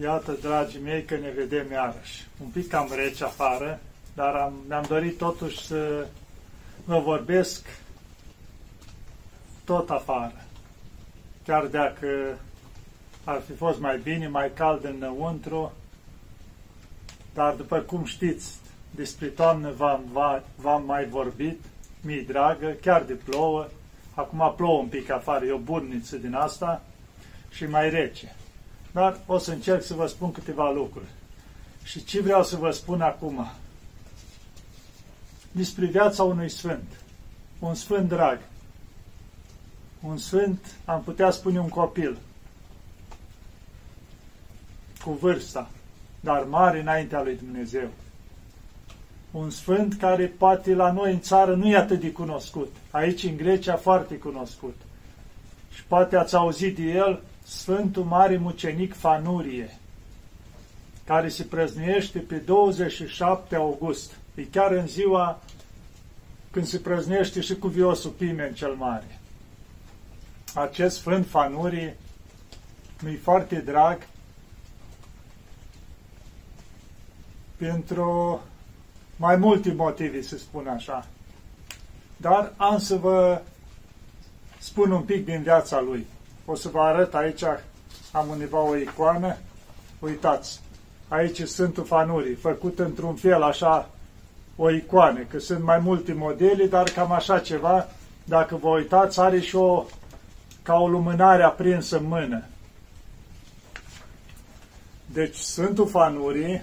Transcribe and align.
Iată, 0.00 0.32
dragii 0.40 0.80
mei, 0.80 1.04
că 1.04 1.16
ne 1.16 1.30
vedem 1.30 1.70
iarăși. 1.70 2.26
Un 2.42 2.48
pic 2.48 2.68
cam 2.68 2.90
rece 2.94 3.24
afară, 3.24 3.80
dar 4.14 4.34
am, 4.34 4.52
mi-am 4.68 4.84
dorit 4.88 5.18
totuși 5.18 5.66
să 5.66 6.06
vă 6.84 6.98
vorbesc 6.98 7.66
tot 9.64 9.90
afară. 9.90 10.44
Chiar 11.44 11.64
dacă 11.64 12.38
ar 13.24 13.40
fi 13.46 13.52
fost 13.52 13.80
mai 13.80 13.98
bine, 13.98 14.28
mai 14.28 14.52
cald 14.54 14.84
înăuntru, 14.84 15.72
dar 17.34 17.54
după 17.54 17.78
cum 17.78 18.04
știți, 18.04 18.54
despre 18.90 19.26
toamnă 19.26 19.72
v-am 20.56 20.84
mai 20.86 21.04
vorbit, 21.04 21.60
mi 22.00 22.24
dragă, 22.26 22.76
chiar 22.80 23.02
de 23.02 23.12
plouă, 23.12 23.68
acum 24.14 24.52
plouă 24.56 24.80
un 24.80 24.88
pic 24.88 25.10
afară, 25.10 25.44
e 25.44 25.52
o 25.52 25.58
burniță 25.58 26.16
din 26.16 26.34
asta 26.34 26.82
și 27.50 27.66
mai 27.66 27.90
rece. 27.90 28.34
Dar 28.96 29.18
o 29.26 29.38
să 29.38 29.50
încerc 29.50 29.82
să 29.82 29.94
vă 29.94 30.06
spun 30.06 30.32
câteva 30.32 30.70
lucruri. 30.70 31.06
Și 31.82 32.04
ce 32.04 32.20
vreau 32.20 32.44
să 32.44 32.56
vă 32.56 32.70
spun 32.70 33.00
acum? 33.00 33.50
Despre 35.50 35.86
viața 35.86 36.22
unui 36.22 36.48
sfânt. 36.48 36.84
Un 37.58 37.74
sfânt 37.74 38.08
drag. 38.08 38.40
Un 40.00 40.18
sfânt, 40.18 40.74
am 40.84 41.02
putea 41.02 41.30
spune 41.30 41.60
un 41.60 41.68
copil. 41.68 42.16
Cu 45.04 45.10
vârsta, 45.10 45.70
dar 46.20 46.42
mare 46.42 46.80
înaintea 46.80 47.22
lui 47.22 47.36
Dumnezeu. 47.36 47.88
Un 49.30 49.50
sfânt 49.50 49.94
care 49.94 50.26
poate 50.26 50.74
la 50.74 50.92
noi 50.92 51.12
în 51.12 51.20
țară 51.20 51.54
nu 51.54 51.68
e 51.68 51.76
atât 51.76 52.00
de 52.00 52.12
cunoscut. 52.12 52.74
Aici 52.90 53.22
în 53.22 53.36
Grecia 53.36 53.76
foarte 53.76 54.14
cunoscut. 54.14 54.76
Și 55.72 55.84
poate 55.84 56.16
ați 56.16 56.34
auzit 56.34 56.76
de 56.76 56.82
el 56.82 57.22
Sfântul 57.46 58.04
Mare 58.04 58.36
Mucenic 58.36 58.94
Fanurie, 58.94 59.78
care 61.04 61.28
se 61.28 61.42
prăznuiește 61.42 62.18
pe 62.18 62.36
27 62.36 63.56
august. 63.56 64.12
E 64.34 64.42
chiar 64.42 64.72
în 64.72 64.86
ziua 64.86 65.42
când 66.50 66.66
se 66.66 66.78
prăznuiește 66.78 67.40
și 67.40 67.56
cu 67.56 67.68
viosul 67.68 68.10
Pimen 68.10 68.54
cel 68.54 68.74
Mare. 68.74 69.20
Acest 70.54 70.96
Sfânt 70.96 71.26
Fanurie 71.26 71.96
mi-e 73.02 73.18
foarte 73.22 73.56
drag 73.56 74.06
pentru 77.56 78.40
mai 79.16 79.36
multe 79.36 79.72
motive, 79.72 80.22
să 80.22 80.38
spun 80.38 80.66
așa. 80.66 81.06
Dar 82.16 82.52
am 82.56 82.78
să 82.78 82.96
vă 82.96 83.42
spun 84.58 84.90
un 84.90 85.02
pic 85.02 85.24
din 85.24 85.42
viața 85.42 85.80
lui. 85.80 86.06
O 86.48 86.54
să 86.54 86.68
vă 86.68 86.80
arăt 86.80 87.14
aici, 87.14 87.42
am 88.12 88.28
undeva 88.28 88.60
o 88.60 88.76
icoană. 88.76 89.36
Uitați, 89.98 90.60
aici 91.08 91.42
Sfântul 91.42 91.84
Fanurii, 91.84 92.34
făcut 92.34 92.78
într-un 92.78 93.14
fel 93.14 93.42
așa 93.42 93.90
o 94.56 94.70
icoană, 94.70 95.20
că 95.20 95.38
sunt 95.38 95.62
mai 95.62 95.78
multe 95.78 96.12
modele, 96.12 96.66
dar 96.66 96.90
cam 96.90 97.12
așa 97.12 97.38
ceva, 97.38 97.88
dacă 98.24 98.56
vă 98.56 98.68
uitați, 98.68 99.20
are 99.20 99.40
și 99.40 99.56
o, 99.56 99.84
ca 100.62 100.74
o 100.74 100.88
lumânare 100.88 101.42
aprinsă 101.42 101.98
în 101.98 102.06
mână. 102.06 102.44
Deci 105.06 105.36
Sfântul 105.36 105.88
Fanurii, 105.88 106.62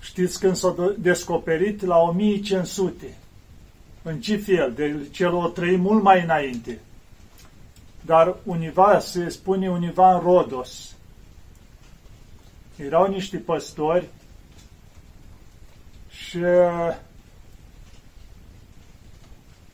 știți 0.00 0.40
când 0.40 0.56
s-a 0.56 0.94
descoperit 0.98 1.84
la 1.84 1.96
1500. 1.96 3.16
În 4.02 4.20
ce 4.20 4.36
fel? 4.36 4.72
De 4.72 5.08
celor 5.10 5.50
trei 5.50 5.76
mult 5.76 6.02
mai 6.02 6.22
înainte 6.22 6.78
dar 8.00 8.36
univa, 8.44 8.98
se 8.98 9.28
spune 9.28 9.70
univa 9.70 10.14
în 10.14 10.20
Rodos. 10.20 10.94
Erau 12.76 13.06
niște 13.06 13.36
păstori 13.36 14.08
și 16.10 16.38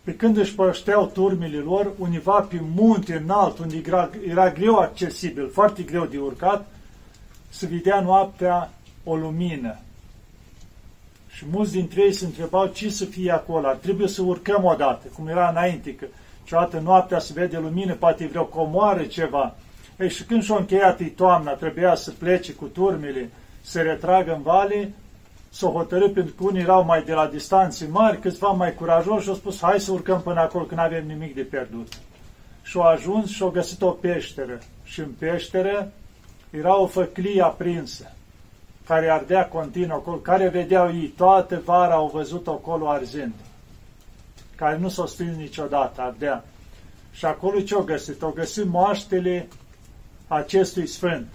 pe 0.06 0.14
când 0.16 0.36
își 0.36 0.54
pășteau 0.54 1.06
turmile 1.06 1.58
lor, 1.58 1.92
univa 1.98 2.40
pe 2.40 2.60
munte 2.74 3.16
înalt, 3.16 3.58
unde 3.58 3.82
era, 3.86 4.10
era 4.28 4.50
greu 4.50 4.76
accesibil, 4.76 5.50
foarte 5.50 5.82
greu 5.82 6.04
de 6.04 6.18
urcat, 6.18 6.66
se 7.48 7.66
vedea 7.66 8.00
noaptea 8.00 8.72
o 9.04 9.16
lumină. 9.16 9.78
Și 11.28 11.44
mulți 11.50 11.72
dintre 11.72 12.02
ei 12.02 12.12
se 12.12 12.24
întrebau 12.24 12.66
ce 12.66 12.90
să 12.90 13.04
fie 13.04 13.30
acolo, 13.30 13.68
trebuie 13.68 14.08
să 14.08 14.22
urcăm 14.22 14.64
odată, 14.64 15.06
cum 15.14 15.26
era 15.26 15.48
înainte, 15.48 15.94
că 15.94 16.06
Ceodată 16.46 16.78
noaptea 16.78 17.18
se 17.18 17.32
vede 17.32 17.58
lumină, 17.58 17.94
poate 17.94 18.26
vreo 18.26 18.44
comoară 18.44 19.02
ceva. 19.02 19.54
Ei, 19.98 20.10
și 20.10 20.24
când 20.24 20.42
și-o 20.42 20.56
încheiat 20.56 21.00
toamna, 21.16 21.52
trebuia 21.52 21.94
să 21.94 22.10
plece 22.10 22.52
cu 22.52 22.64
turmile, 22.64 23.30
să 23.60 23.82
retragă 23.82 24.34
în 24.34 24.42
vale, 24.42 24.92
s-o 25.50 25.70
hotărât 25.70 26.12
pentru 26.12 26.34
că 26.34 26.44
unii 26.44 26.60
erau 26.60 26.84
mai 26.84 27.02
de 27.02 27.12
la 27.12 27.26
distanțe 27.26 27.86
mari, 27.90 28.20
câțiva 28.20 28.48
mai 28.48 28.74
curajoși 28.74 29.22
și 29.22 29.28
au 29.28 29.34
spus, 29.34 29.60
hai 29.60 29.80
să 29.80 29.92
urcăm 29.92 30.20
până 30.20 30.40
acolo, 30.40 30.64
că 30.64 30.74
nu 30.74 30.80
avem 30.80 31.06
nimic 31.06 31.34
de 31.34 31.42
pierdut. 31.42 31.92
Și-au 32.62 32.84
ajuns 32.84 33.30
și-au 33.30 33.50
găsit 33.50 33.82
o 33.82 33.90
peșteră. 33.90 34.58
Și 34.84 35.00
în 35.00 35.10
peșteră 35.18 35.92
era 36.50 36.80
o 36.80 36.86
făclie 36.86 37.42
aprinsă, 37.42 38.12
care 38.86 39.08
ardea 39.08 39.48
continuu 39.48 39.96
acolo, 39.96 40.16
care 40.16 40.48
vedeau 40.48 40.88
ei, 40.88 41.12
toată 41.16 41.62
vara 41.64 41.94
au 41.94 42.10
văzut 42.14 42.46
acolo 42.48 42.88
arzând 42.88 43.34
care 44.56 44.78
nu 44.78 44.88
s-au 44.88 45.06
stins 45.06 45.36
niciodată, 45.36 46.00
ardea. 46.00 46.44
Și 47.12 47.24
acolo 47.24 47.60
ce-au 47.60 47.82
găsit? 47.82 48.22
Au 48.22 48.30
găsit 48.30 48.66
moaștele 48.66 49.48
acestui 50.28 50.86
sfânt. 50.86 51.26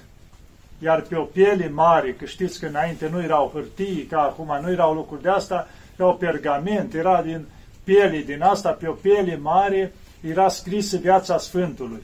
Iar 0.79 1.01
pe 1.01 1.15
o 1.15 1.23
piele 1.23 1.69
mare, 1.69 2.13
că 2.13 2.25
știți 2.25 2.59
că 2.59 2.65
înainte 2.65 3.09
nu 3.09 3.21
erau 3.21 3.51
hârtii, 3.53 4.03
ca 4.03 4.21
acum 4.21 4.59
nu 4.61 4.71
erau 4.71 4.93
lucruri 4.93 5.21
de 5.21 5.29
asta, 5.29 5.67
erau 5.95 6.15
pergament, 6.15 6.93
era 6.93 7.21
din 7.21 7.45
piele 7.83 8.17
din 8.17 8.41
asta, 8.41 8.71
pe 8.71 8.87
o 8.87 8.93
piele 8.93 9.37
mare, 9.37 9.93
era 10.21 10.47
scrisă 10.47 10.97
viața 10.97 11.37
Sfântului. 11.37 12.03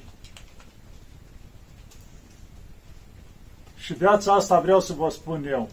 Și 3.75 3.94
viața 3.94 4.34
asta 4.34 4.59
vreau 4.59 4.79
să 4.79 4.94
vă 4.94 5.09
spun 5.09 5.45
eu. 5.47 5.69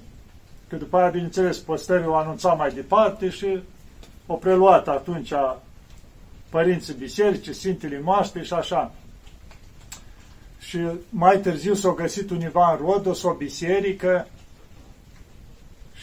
Că 0.68 0.76
după 0.76 0.96
aia, 0.96 1.08
bineînțeles, 1.08 1.58
păstării 1.58 2.06
o 2.06 2.14
anunța 2.14 2.52
mai 2.52 2.70
departe 2.70 3.28
și 3.28 3.58
o 4.26 4.34
preluat 4.34 4.88
atunci 4.88 5.32
părinții 6.48 6.94
bisericii, 6.94 7.54
Sfintele 7.54 8.00
Moaște 8.00 8.42
și 8.42 8.52
așa. 8.52 8.92
Și 10.58 10.78
mai 11.08 11.38
târziu 11.38 11.74
s-a 11.74 11.92
găsit 11.92 12.30
univa 12.30 12.72
în 12.72 12.86
Rodos 12.86 13.22
o 13.22 13.32
biserică 13.32 14.26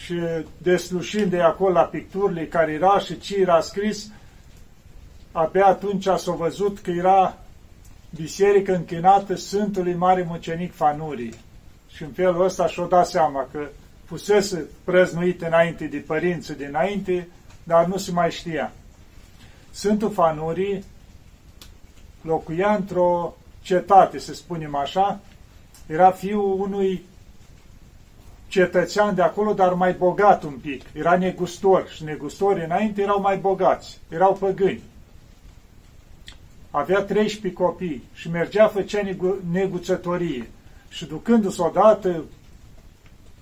și 0.04 0.14
deslușind 0.58 1.30
de 1.30 1.40
acolo 1.40 1.72
la 1.72 1.82
picturile 1.82 2.46
care 2.46 2.72
era 2.72 2.98
și 2.98 3.18
ce 3.18 3.36
era 3.36 3.60
scris, 3.60 4.10
abia 5.32 5.66
atunci 5.66 6.04
s-a 6.04 6.32
văzut 6.32 6.78
că 6.78 6.90
era 6.90 7.38
biserică 8.14 8.74
închinată 8.74 9.34
Sfântului 9.34 9.94
Mare 9.94 10.24
Mucenic 10.28 10.74
Fanurii. 10.74 11.34
Și 11.88 12.02
în 12.02 12.10
felul 12.10 12.44
ăsta 12.44 12.66
și-o 12.66 12.86
dat 12.86 13.06
seama 13.06 13.48
că 13.52 13.68
fusese 14.04 14.64
prăznuit 14.84 15.42
înainte 15.42 15.84
de 15.84 15.96
părinții 15.96 16.54
dinainte, 16.54 17.28
dar 17.62 17.86
nu 17.86 17.96
se 17.96 18.12
mai 18.12 18.30
știa. 18.30 18.72
Sfântul 19.70 20.10
Fanurii 20.10 20.84
locuia 22.22 22.74
într-o 22.74 23.36
cetate, 23.62 24.18
să 24.18 24.34
spunem 24.34 24.74
așa, 24.74 25.20
era 25.86 26.10
fiul 26.10 26.60
unui 26.60 27.04
cetățean 28.48 29.14
de 29.14 29.22
acolo, 29.22 29.52
dar 29.52 29.72
mai 29.72 29.92
bogat 29.92 30.42
un 30.42 30.52
pic. 30.62 30.82
Era 30.92 31.16
negustor 31.16 31.88
și 31.88 32.04
negustorii 32.04 32.64
înainte 32.64 33.02
erau 33.02 33.20
mai 33.20 33.36
bogați, 33.36 33.98
erau 34.08 34.32
păgâni. 34.34 34.82
Avea 36.70 37.02
13 37.02 37.62
copii 37.62 38.02
și 38.14 38.30
mergea, 38.30 38.68
făcea 38.68 39.00
neguțătorie. 39.50 40.50
Și 40.88 41.06
ducându-se 41.06 41.62
odată 41.62 42.24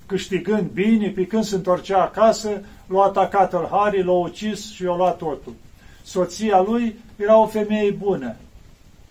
câștigând 0.06 0.70
bine, 0.70 1.08
pe 1.08 1.26
când 1.26 1.44
se 1.44 1.54
întorcea 1.54 2.02
acasă, 2.02 2.62
l-a 2.90 3.02
atacat 3.02 3.68
Hari, 3.70 4.02
l-a 4.02 4.12
ucis 4.12 4.72
și 4.72 4.82
i-a 4.82 4.94
luat 4.96 5.16
totul. 5.16 5.54
Soția 6.02 6.60
lui 6.60 6.96
era 7.16 7.38
o 7.38 7.46
femeie 7.46 7.90
bună, 7.90 8.36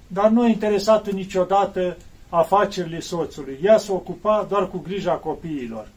dar 0.08 0.30
nu 0.30 0.42
a 0.42 0.48
interesat 0.48 1.12
niciodată 1.12 1.98
afacerile 2.30 3.00
soțului. 3.00 3.60
Ea 3.64 3.78
se 3.78 3.92
ocupa 3.92 4.46
doar 4.50 4.70
cu 4.70 4.78
grija 4.78 5.14
copiilor. 5.14 5.88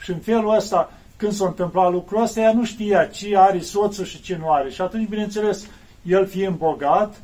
Și 0.00 0.10
în 0.10 0.18
felul 0.18 0.54
ăsta, 0.54 0.92
când 1.16 1.32
s-a 1.32 1.46
întâmplat 1.46 1.92
lucrul 1.92 2.22
ăsta, 2.22 2.40
ea 2.40 2.52
nu 2.52 2.64
știa 2.64 3.04
ce 3.04 3.36
are 3.36 3.60
soțul 3.60 4.04
și 4.04 4.22
ce 4.22 4.36
nu 4.36 4.50
are. 4.50 4.70
Și 4.70 4.80
atunci, 4.80 5.08
bineînțeles, 5.08 5.66
el 6.02 6.26
fiind 6.26 6.56
bogat, 6.56 7.20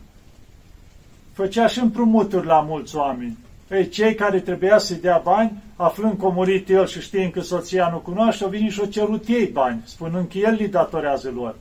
făcea 1.33 1.67
și 1.67 1.79
împrumuturi 1.81 2.47
la 2.47 2.61
mulți 2.61 2.97
oameni. 2.97 3.39
Ei, 3.75 3.88
cei 3.88 4.15
care 4.15 4.41
trebuia 4.41 4.79
să-i 4.79 4.97
dea 4.97 5.21
bani, 5.25 5.62
aflând 5.76 6.19
că 6.19 6.26
a 6.26 6.29
murit 6.29 6.69
el 6.69 6.87
și 6.87 7.00
știind 7.00 7.32
că 7.32 7.41
soția 7.41 7.88
nu 7.88 7.99
cunoaște, 7.99 8.44
au 8.44 8.50
venit 8.50 8.73
și 8.73 8.81
au 8.81 8.87
cerut 8.87 9.26
ei 9.26 9.47
bani, 9.47 9.82
spunând 9.85 10.29
că 10.29 10.38
el 10.38 10.55
li 10.55 10.69
datorează 10.69 11.32
lor. 11.35 11.55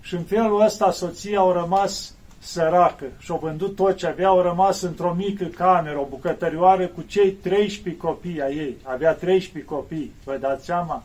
Și 0.00 0.14
în 0.14 0.22
felul 0.22 0.60
ăsta 0.60 0.90
soția 0.90 1.38
au 1.38 1.52
rămas 1.52 2.14
săracă 2.38 3.04
și-au 3.18 3.38
vândut 3.42 3.76
tot 3.76 3.96
ce 3.96 4.06
avea, 4.06 4.28
au 4.28 4.40
rămas 4.40 4.80
într-o 4.80 5.14
mică 5.14 5.44
cameră, 5.44 5.98
o 5.98 6.06
bucătărioară 6.08 6.86
cu 6.86 7.02
cei 7.06 7.30
13 7.30 8.02
copii 8.02 8.42
a 8.42 8.48
ei. 8.48 8.76
Avea 8.82 9.12
13 9.12 9.72
copii, 9.72 10.12
vă 10.24 10.36
dați 10.40 10.64
seama? 10.64 11.04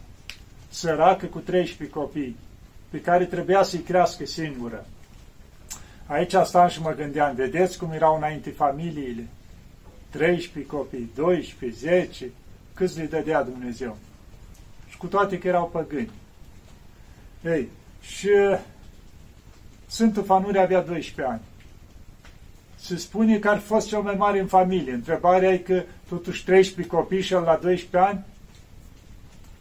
Săracă 0.70 1.26
cu 1.26 1.40
13 1.40 1.98
copii, 1.98 2.36
pe 2.90 3.02
care 3.02 3.26
trebuia 3.26 3.64
să-i 3.64 3.80
crească 3.80 4.26
singură. 4.26 4.86
Aici 6.06 6.36
stam 6.44 6.68
și 6.68 6.82
mă 6.82 6.94
gândeam, 6.98 7.36
vedeți 7.36 7.78
cum 7.78 7.92
erau 7.92 8.16
înainte 8.16 8.50
familiile? 8.50 9.28
13 10.10 10.72
copii, 10.72 11.12
12, 11.16 11.80
10, 11.80 12.30
câți 12.74 12.98
le 12.98 13.06
dădea 13.06 13.44
Dumnezeu? 13.44 13.98
Și 14.90 14.98
cu 14.98 15.08
toate 15.08 15.38
că 15.38 15.48
erau 15.48 15.70
păgâni. 15.70 16.12
Ei, 17.44 17.70
și 18.02 18.30
Sfântul 19.88 20.24
Fanuri 20.24 20.60
avea 20.60 20.82
12 20.82 21.34
ani. 21.34 21.42
Se 22.76 22.98
spune 22.98 23.40
că 23.40 23.50
ar 23.50 23.58
fi 23.58 23.66
fost 23.66 23.88
cel 23.88 24.02
mai 24.02 24.16
mare 24.16 24.40
în 24.40 24.48
familie. 24.48 24.94
Întrebarea 24.94 25.50
e 25.50 25.58
că 25.58 25.84
totuși 26.10 26.44
13 26.44 26.96
copii 26.96 27.22
și 27.22 27.34
el 27.34 27.42
la 27.42 27.56
12 27.56 28.12
ani 28.12 28.26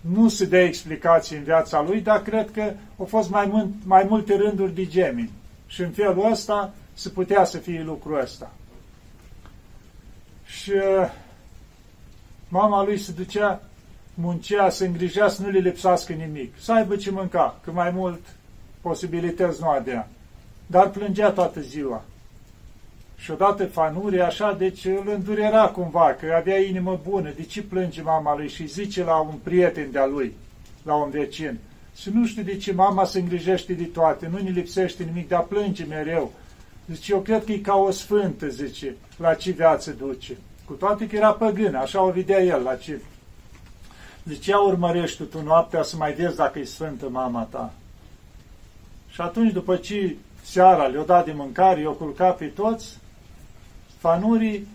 nu 0.00 0.28
se 0.28 0.44
dă 0.44 0.56
explicații 0.56 1.36
în 1.36 1.42
viața 1.42 1.82
lui, 1.82 2.00
dar 2.00 2.22
cred 2.22 2.50
că 2.50 2.72
au 2.98 3.04
fost 3.04 3.30
mai, 3.30 3.46
mult, 3.46 3.66
mai 3.84 4.06
multe 4.08 4.36
rânduri 4.36 4.74
de 4.74 4.86
gemeni. 4.86 5.30
Și 5.66 5.82
în 5.82 5.90
felul 5.90 6.30
ăsta 6.30 6.74
se 6.94 7.08
putea 7.08 7.44
să 7.44 7.58
fie 7.58 7.82
lucrul 7.82 8.20
ăsta. 8.20 8.52
Și 10.46 10.70
uh, 10.70 11.10
mama 12.48 12.84
lui 12.84 12.98
se 12.98 13.12
ducea, 13.12 13.62
muncea, 14.14 14.70
se 14.70 14.86
îngrижea 14.86 15.28
să 15.28 15.42
nu 15.42 15.48
le 15.48 15.58
lipsească 15.58 16.12
nimic, 16.12 16.54
să 16.60 16.72
aibă 16.72 16.96
ce 16.96 17.10
mânca, 17.10 17.60
că 17.64 17.70
mai 17.70 17.90
mult 17.90 18.20
posibilități 18.80 19.60
nu 19.60 19.68
avea 19.68 20.08
dar 20.66 20.90
plângea 20.90 21.30
toată 21.30 21.60
ziua. 21.60 22.04
Și 23.16 23.30
odată 23.30 23.66
fanuri 23.66 24.20
așa, 24.20 24.52
deci 24.52 24.84
îl 24.84 25.10
îndurera 25.14 25.66
cumva, 25.66 26.16
că 26.20 26.34
avea 26.36 26.58
inimă 26.58 27.00
bună. 27.08 27.32
De 27.36 27.42
ce 27.42 27.62
plânge 27.62 28.02
mama 28.02 28.36
lui? 28.36 28.48
Și 28.48 28.66
zice 28.66 29.04
la 29.04 29.16
un 29.16 29.34
prieten 29.42 29.90
de-a 29.90 30.06
lui, 30.06 30.34
la 30.82 30.94
un 30.94 31.10
vecin. 31.10 31.58
Și 31.96 32.10
nu 32.10 32.26
știu 32.26 32.42
de 32.42 32.56
ce 32.56 32.72
mama 32.72 33.04
se 33.04 33.18
îngrijește 33.18 33.72
de 33.72 33.84
toate, 33.84 34.28
nu 34.32 34.38
ne 34.42 34.50
lipsește 34.50 35.02
nimic, 35.02 35.28
dar 35.28 35.42
plânge 35.42 35.84
mereu. 35.84 36.32
Zice, 36.92 37.12
eu 37.12 37.20
cred 37.20 37.44
că 37.44 37.52
e 37.52 37.58
ca 37.58 37.74
o 37.74 37.90
sfântă, 37.90 38.48
zice, 38.48 38.96
la 39.16 39.34
ce 39.34 39.50
viață 39.50 39.90
duce. 39.90 40.36
Cu 40.64 40.72
toate 40.72 41.06
că 41.06 41.16
era 41.16 41.32
păgân, 41.32 41.74
așa 41.74 42.02
o 42.02 42.10
vedea 42.10 42.42
el, 42.42 42.62
la 42.62 42.74
ce. 42.74 43.00
Zice, 44.24 44.50
ia 44.50 44.60
urmărești 44.60 45.22
tu 45.22 45.42
noaptea 45.42 45.82
să 45.82 45.96
mai 45.96 46.12
vezi 46.12 46.36
dacă 46.36 46.58
e 46.58 46.64
sfântă 46.64 47.08
mama 47.08 47.42
ta. 47.42 47.72
Și 49.08 49.20
atunci, 49.20 49.52
după 49.52 49.76
ce 49.76 50.16
seara 50.42 50.86
le-o 50.86 51.02
dat 51.02 51.24
de 51.24 51.32
mâncare, 51.32 51.80
i-o 51.80 51.92
culcat 51.92 52.36
pe 52.36 52.46
toți, 52.46 52.98
fanurii 53.98 54.66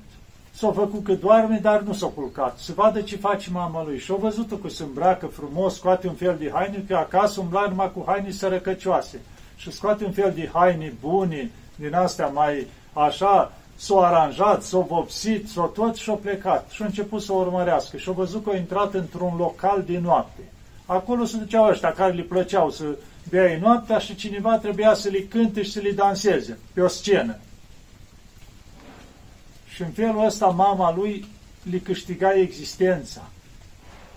s-au 0.51 0.71
făcut 0.71 1.03
că 1.03 1.13
doarme, 1.13 1.59
dar 1.61 1.81
nu 1.81 1.93
s-au 1.93 2.09
culcat. 2.09 2.57
Să 2.57 2.73
vadă 2.75 3.01
ce 3.01 3.17
face 3.17 3.49
mama 3.49 3.83
lui. 3.83 3.99
Și-au 3.99 4.17
văzut-o 4.17 4.55
că 4.55 4.69
se 4.69 4.83
îmbracă 4.83 5.25
frumos, 5.25 5.75
scoate 5.75 6.07
un 6.07 6.13
fel 6.13 6.35
de 6.39 6.51
haine, 6.53 6.83
că 6.87 6.95
acasă 6.95 7.39
umbla 7.39 7.65
numai 7.67 7.91
cu 7.91 8.03
haine 8.05 8.31
sărăcăcioase. 8.31 9.21
Și 9.55 9.71
scoate 9.71 10.05
un 10.05 10.11
fel 10.11 10.31
de 10.35 10.49
haine 10.53 10.93
bune, 10.99 11.51
din 11.81 11.93
astea 11.93 12.27
mai 12.27 12.67
așa, 12.93 13.51
s-au 13.75 14.03
aranjat, 14.03 14.63
s-au 14.63 14.85
vopsit, 14.89 15.49
s-au 15.49 15.67
tot 15.67 15.95
și-au 15.95 16.17
plecat. 16.17 16.69
Și-au 16.69 16.87
început 16.87 17.21
să 17.21 17.33
o 17.33 17.35
urmărească. 17.35 17.97
Și-au 17.97 18.15
văzut 18.15 18.43
că 18.43 18.49
au 18.49 18.55
intrat 18.55 18.93
într-un 18.93 19.35
local 19.37 19.83
de 19.83 19.97
noapte. 19.97 20.41
Acolo 20.85 21.25
se 21.25 21.37
duceau 21.37 21.69
ăștia 21.69 21.93
care 21.93 22.13
le 22.13 22.21
plăceau 22.21 22.69
să 22.69 22.85
beai 23.29 23.59
noaptea 23.59 23.97
și 23.97 24.15
cineva 24.15 24.57
trebuia 24.57 24.93
să 24.93 25.09
le 25.09 25.19
cânte 25.19 25.63
și 25.63 25.71
să 25.71 25.79
le 25.79 25.91
danseze 25.91 26.57
pe 26.73 26.81
o 26.81 26.87
scenă. 26.87 27.37
Și 29.67 29.81
în 29.81 29.89
felul 29.89 30.25
ăsta 30.25 30.45
mama 30.45 30.95
lui 30.95 31.25
le 31.71 31.77
câștiga 31.77 32.33
existența. 32.33 33.21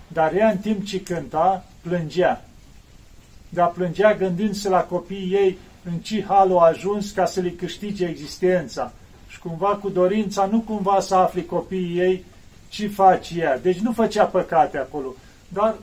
Dar 0.07 0.33
ea 0.33 0.49
în 0.49 0.57
timp 0.57 0.85
ce 0.85 1.01
cânta, 1.01 1.65
plângea. 1.81 2.45
Dar 3.49 3.67
plângea 3.67 4.13
gândindu-se 4.13 4.69
la 4.69 4.81
copiii 4.81 5.33
ei 5.33 5.57
în 5.85 5.97
ce 5.97 6.23
hal 6.27 6.49
au 6.49 6.57
ajuns 6.57 7.11
ca 7.11 7.25
să 7.25 7.39
le 7.39 7.49
câștige 7.49 8.05
existența. 8.05 8.91
Și 9.27 9.39
cumva 9.39 9.67
cu 9.67 9.89
dorința 9.89 10.45
nu 10.45 10.59
cumva 10.59 10.99
să 10.99 11.15
afli 11.15 11.45
copiii 11.45 11.99
ei 11.99 12.23
ce 12.69 12.87
face 12.87 13.39
ea. 13.39 13.59
Deci 13.59 13.77
nu 13.77 13.91
făcea 13.91 14.25
păcate 14.25 14.77
acolo, 14.77 15.13
dar 15.47 15.75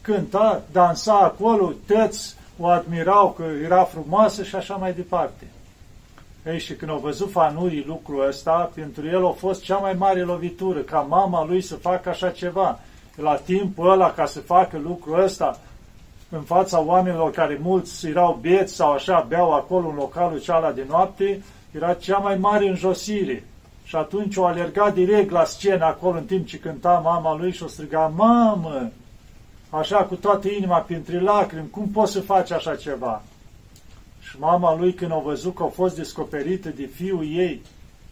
cânta, 0.00 0.62
dansa 0.72 1.18
acolo, 1.18 1.72
tăți 1.86 2.34
o 2.58 2.66
admirau 2.66 3.32
că 3.32 3.44
era 3.64 3.84
frumoasă 3.84 4.42
și 4.42 4.54
așa 4.54 4.74
mai 4.74 4.92
departe. 4.92 5.44
Ei, 6.46 6.58
și 6.58 6.74
când 6.74 6.90
au 6.90 6.98
văzut 6.98 7.30
fanurii 7.30 7.84
lucrul 7.86 8.28
ăsta, 8.28 8.70
pentru 8.74 9.06
el 9.06 9.26
a 9.26 9.30
fost 9.30 9.62
cea 9.62 9.76
mai 9.76 9.92
mare 9.92 10.22
lovitură, 10.22 10.78
ca 10.78 10.98
mama 10.98 11.44
lui 11.44 11.60
să 11.60 11.74
facă 11.74 12.08
așa 12.08 12.30
ceva. 12.30 12.78
La 13.16 13.36
timpul 13.36 13.90
ăla, 13.90 14.12
ca 14.12 14.26
să 14.26 14.40
facă 14.40 14.78
lucrul 14.78 15.22
ăsta, 15.22 15.58
în 16.30 16.42
fața 16.42 16.80
oamenilor 16.80 17.30
care 17.30 17.58
mulți 17.62 18.06
erau 18.06 18.38
bieți 18.40 18.74
sau 18.74 18.92
așa, 18.92 19.26
beau 19.28 19.52
acolo 19.52 19.88
în 19.88 19.94
localul 19.94 20.40
ceala 20.40 20.72
de 20.72 20.84
noapte, 20.88 21.42
era 21.70 21.94
cea 21.94 22.18
mai 22.18 22.36
mare 22.36 22.68
înjosire. 22.68 23.44
Și 23.84 23.96
atunci 23.96 24.36
o 24.36 24.44
alerga 24.44 24.90
direct 24.90 25.30
la 25.30 25.44
scenă 25.44 25.84
acolo 25.84 26.18
în 26.18 26.24
timp 26.24 26.46
ce 26.46 26.58
cânta 26.58 27.00
mama 27.04 27.36
lui 27.36 27.52
și 27.52 27.62
o 27.62 27.66
striga, 27.66 28.12
Mamă, 28.16 28.90
așa 29.70 29.96
cu 29.96 30.14
toată 30.14 30.48
inima, 30.48 30.78
printre 30.78 31.20
lacrimi, 31.20 31.70
cum 31.70 31.88
poți 31.88 32.12
să 32.12 32.20
faci 32.20 32.50
așa 32.50 32.76
ceva? 32.76 33.22
Și 34.20 34.38
mama 34.38 34.76
lui, 34.76 34.94
când 34.94 35.12
a 35.12 35.18
văzut 35.18 35.54
că 35.54 35.62
a 35.62 35.66
fost 35.66 35.96
descoperită 35.96 36.68
de 36.68 36.86
fiul 36.86 37.26
ei, 37.32 37.62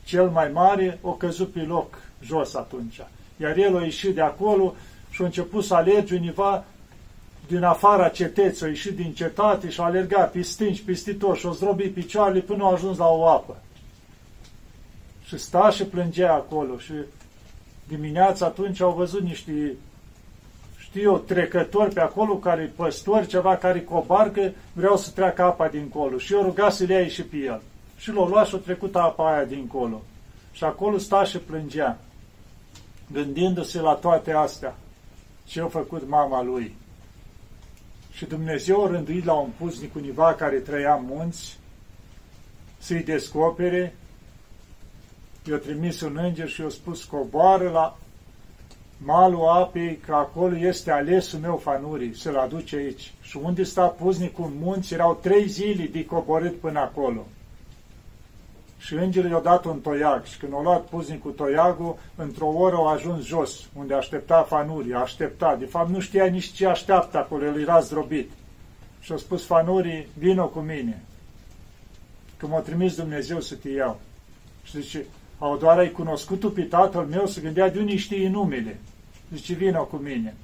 cel 0.05 0.29
mai 0.29 0.51
mare, 0.53 0.99
o 1.03 1.11
căzut 1.11 1.53
pe 1.53 1.61
loc 1.61 1.99
jos 2.25 2.55
atunci. 2.55 3.01
Iar 3.41 3.57
el 3.57 3.77
a 3.77 3.83
ieșit 3.83 4.15
de 4.15 4.21
acolo 4.21 4.75
și 5.11 5.23
a 5.23 5.25
început 5.25 5.65
să 5.65 5.75
alerge 5.75 6.15
univa 6.15 6.65
din 7.49 7.63
afara 7.63 8.09
cetății, 8.09 8.65
a 8.67 8.69
ieșit 8.69 8.97
din 8.97 9.13
cetate 9.13 9.69
și 9.69 9.81
a 9.81 9.85
alergat 9.85 10.33
pe 10.33 10.43
stânci, 10.43 10.83
pe 10.83 11.17
tot 11.19 11.37
și 11.37 11.47
a 11.47 11.51
zdrobit 11.51 11.95
picioarele 11.95 12.41
până 12.41 12.65
a 12.65 12.73
ajuns 12.73 12.99
la 12.99 13.09
o 13.09 13.27
apă. 13.27 13.57
Și 15.25 15.39
sta 15.39 15.71
și 15.71 15.85
plângea 15.85 16.35
acolo 16.35 16.79
și 16.79 16.93
dimineața 17.89 18.47
atunci 18.47 18.81
au 18.81 18.93
văzut 18.93 19.23
niște 19.23 19.77
știu 20.79 21.03
eu, 21.03 21.19
trecători 21.19 21.95
pe 21.95 22.01
acolo, 22.01 22.37
care 22.37 22.73
păstori, 22.77 23.27
ceva 23.27 23.57
care 23.57 23.81
cu 23.81 23.95
o 23.95 24.05
barcă 24.07 24.53
vreau 24.73 24.97
să 24.97 25.11
treacă 25.11 25.43
apa 25.43 25.69
dincolo. 25.69 26.19
Și 26.19 26.33
eu 26.33 26.43
ruga 26.43 26.71
să 26.71 26.85
le 26.85 26.95
ia 26.95 27.07
și 27.07 27.23
pe 27.23 27.37
el. 27.37 27.61
Și 27.97 28.11
l-o 28.11 28.27
lua 28.27 28.45
și 28.45 28.55
o 28.55 28.59
trecut 28.59 28.97
apa 28.97 29.33
aia 29.33 29.45
dincolo. 29.45 30.03
Și 30.53 30.65
acolo 30.65 30.99
sta 30.99 31.25
și 31.25 31.39
plângea, 31.39 31.99
gândindu-se 33.13 33.81
la 33.81 33.95
toate 33.95 34.33
astea. 34.33 34.75
Ce 35.45 35.61
a 35.61 35.67
făcut 35.67 36.09
mama 36.09 36.43
lui. 36.43 36.75
Și 38.19 38.25
Dumnezeu 38.25 38.85
a 38.85 38.89
rânduit 38.89 39.25
la 39.25 39.33
un 39.33 39.51
puznic 39.59 39.95
univa 39.95 40.35
care 40.35 40.57
trăia 40.57 40.95
în 40.95 41.05
munți, 41.05 41.59
să-i 42.79 43.03
descopere, 43.03 43.95
i-a 45.49 45.57
trimis 45.57 46.01
un 46.01 46.19
înger 46.23 46.49
și 46.49 46.61
i-a 46.61 46.69
spus, 46.69 47.05
coboară 47.05 47.71
la 47.71 47.99
malul 48.97 49.49
apei, 49.49 49.97
că 49.97 50.15
acolo 50.15 50.57
este 50.57 50.91
alesul 50.91 51.39
meu 51.39 51.57
fanurii, 51.57 52.17
să-l 52.17 52.37
aduce 52.37 52.77
aici. 52.77 53.13
Și 53.21 53.39
unde 53.43 53.63
sta 53.63 53.87
puznicul 53.87 54.45
în 54.45 54.53
munți, 54.61 54.95
erau 54.95 55.19
trei 55.23 55.49
zile 55.49 55.85
de 55.85 56.05
coborât 56.05 56.55
până 56.55 56.79
acolo. 56.79 57.27
Și 58.79 58.95
îngerul 58.95 59.31
i-a 59.31 59.41
dat 59.41 59.65
un 59.65 59.81
toiag 59.81 60.25
și 60.25 60.39
când 60.39 60.55
a 60.55 60.63
luat 60.63 60.85
puznicul 60.85 61.31
toiagul, 61.31 61.99
într-o 62.17 62.47
oră 62.47 62.77
a 62.77 62.93
ajuns 62.93 63.25
jos, 63.25 63.69
unde 63.75 63.95
aștepta 63.95 64.43
fanurii, 64.43 64.95
aștepta. 64.95 65.57
De 65.57 65.65
fapt 65.65 65.91
nu 65.91 66.01
știa 66.01 66.25
nici 66.25 66.53
ce 66.53 66.67
așteaptă 66.67 67.19
acolo, 67.19 67.45
el 67.45 67.61
era 67.61 67.81
zdrobit. 67.81 68.31
Și 69.01 69.13
a 69.13 69.17
spus 69.17 69.45
fanurii, 69.45 70.09
vină 70.19 70.43
cu 70.43 70.59
mine, 70.59 71.03
că 72.37 72.47
m-a 72.47 72.59
trimis 72.59 72.97
Dumnezeu 72.97 73.41
să 73.41 73.55
te 73.55 73.69
iau. 73.69 74.01
Și 74.63 74.81
zice, 74.81 75.05
au 75.39 75.57
doar 75.57 75.79
ai 75.79 75.91
cunoscut 75.91 76.55
pe 76.55 76.63
tatăl 76.63 77.05
meu, 77.05 77.27
să 77.27 77.41
gândea 77.41 77.71
de 77.71 77.79
unde 77.79 77.97
știi 77.97 78.29
numele. 78.29 78.81
Zice, 79.35 79.55
vină 79.55 79.79
cu 79.79 79.97
mine. 79.97 80.35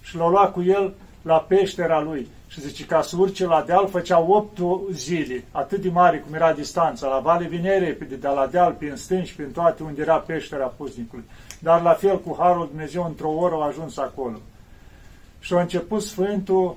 Și 0.00 0.16
l-a 0.16 0.28
luat 0.28 0.52
cu 0.52 0.62
el 0.62 0.94
la 1.22 1.36
peștera 1.36 2.00
lui. 2.00 2.28
Și 2.48 2.60
zice, 2.60 2.86
ca 2.86 3.02
să 3.02 3.16
urce 3.18 3.46
la 3.46 3.62
deal, 3.66 3.88
făcea 3.88 4.20
opt 4.20 4.58
zile, 4.92 5.44
atât 5.50 5.80
de 5.80 5.88
mare 5.88 6.18
cum 6.18 6.34
era 6.34 6.52
distanța. 6.52 7.08
La 7.08 7.18
vale 7.18 7.46
vine 7.46 7.78
repede, 7.78 8.14
de 8.14 8.28
la 8.28 8.46
deal, 8.46 8.72
prin 8.72 8.96
stânci, 8.96 9.32
prin 9.32 9.50
toate, 9.50 9.82
unde 9.82 10.00
era 10.00 10.16
peștera 10.16 10.66
puznicului. 10.66 11.24
Dar 11.58 11.82
la 11.82 11.92
fel, 11.92 12.20
cu 12.20 12.36
Harul 12.38 12.66
Dumnezeu, 12.66 13.04
într-o 13.04 13.30
oră 13.30 13.54
a 13.54 13.66
ajuns 13.66 13.96
acolo. 13.96 14.36
Și 15.40 15.54
a 15.54 15.60
început 15.60 16.02
Sfântul 16.02 16.76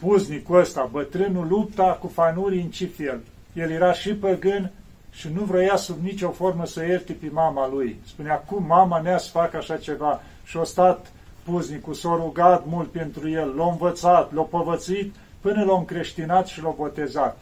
puznicul 0.00 0.58
ăsta, 0.58 0.88
bătrânul, 0.92 1.46
lupta 1.48 1.98
cu 2.00 2.06
fanurii 2.06 2.60
în 2.60 2.70
ce 2.70 2.86
fel. 2.86 3.20
El 3.52 3.70
era 3.70 3.92
și 3.92 4.14
păgân 4.14 4.72
și 5.10 5.28
nu 5.34 5.44
vrea 5.44 5.76
sub 5.76 6.02
nicio 6.02 6.30
formă 6.30 6.66
să 6.66 6.84
ierte 6.84 7.12
pe 7.12 7.28
mama 7.32 7.68
lui. 7.68 8.00
Spunea, 8.06 8.34
cum 8.34 8.64
mama 8.66 9.00
mea 9.00 9.18
să 9.18 9.30
facă 9.30 9.56
așa 9.56 9.76
ceva? 9.76 10.22
Și 10.44 10.58
a 10.58 10.64
stat 10.64 11.12
puznicul, 11.46 11.94
s-a 11.94 12.08
rugat 12.08 12.66
mult 12.66 12.90
pentru 12.90 13.28
el, 13.28 13.54
l-a 13.56 13.70
învățat, 13.70 14.32
l-a 14.32 14.42
povățuit, 14.42 15.14
până 15.40 15.64
l-a 15.64 15.76
încreștinat 15.76 16.46
și 16.46 16.62
l-a 16.62 16.74
botezat. 16.76 17.38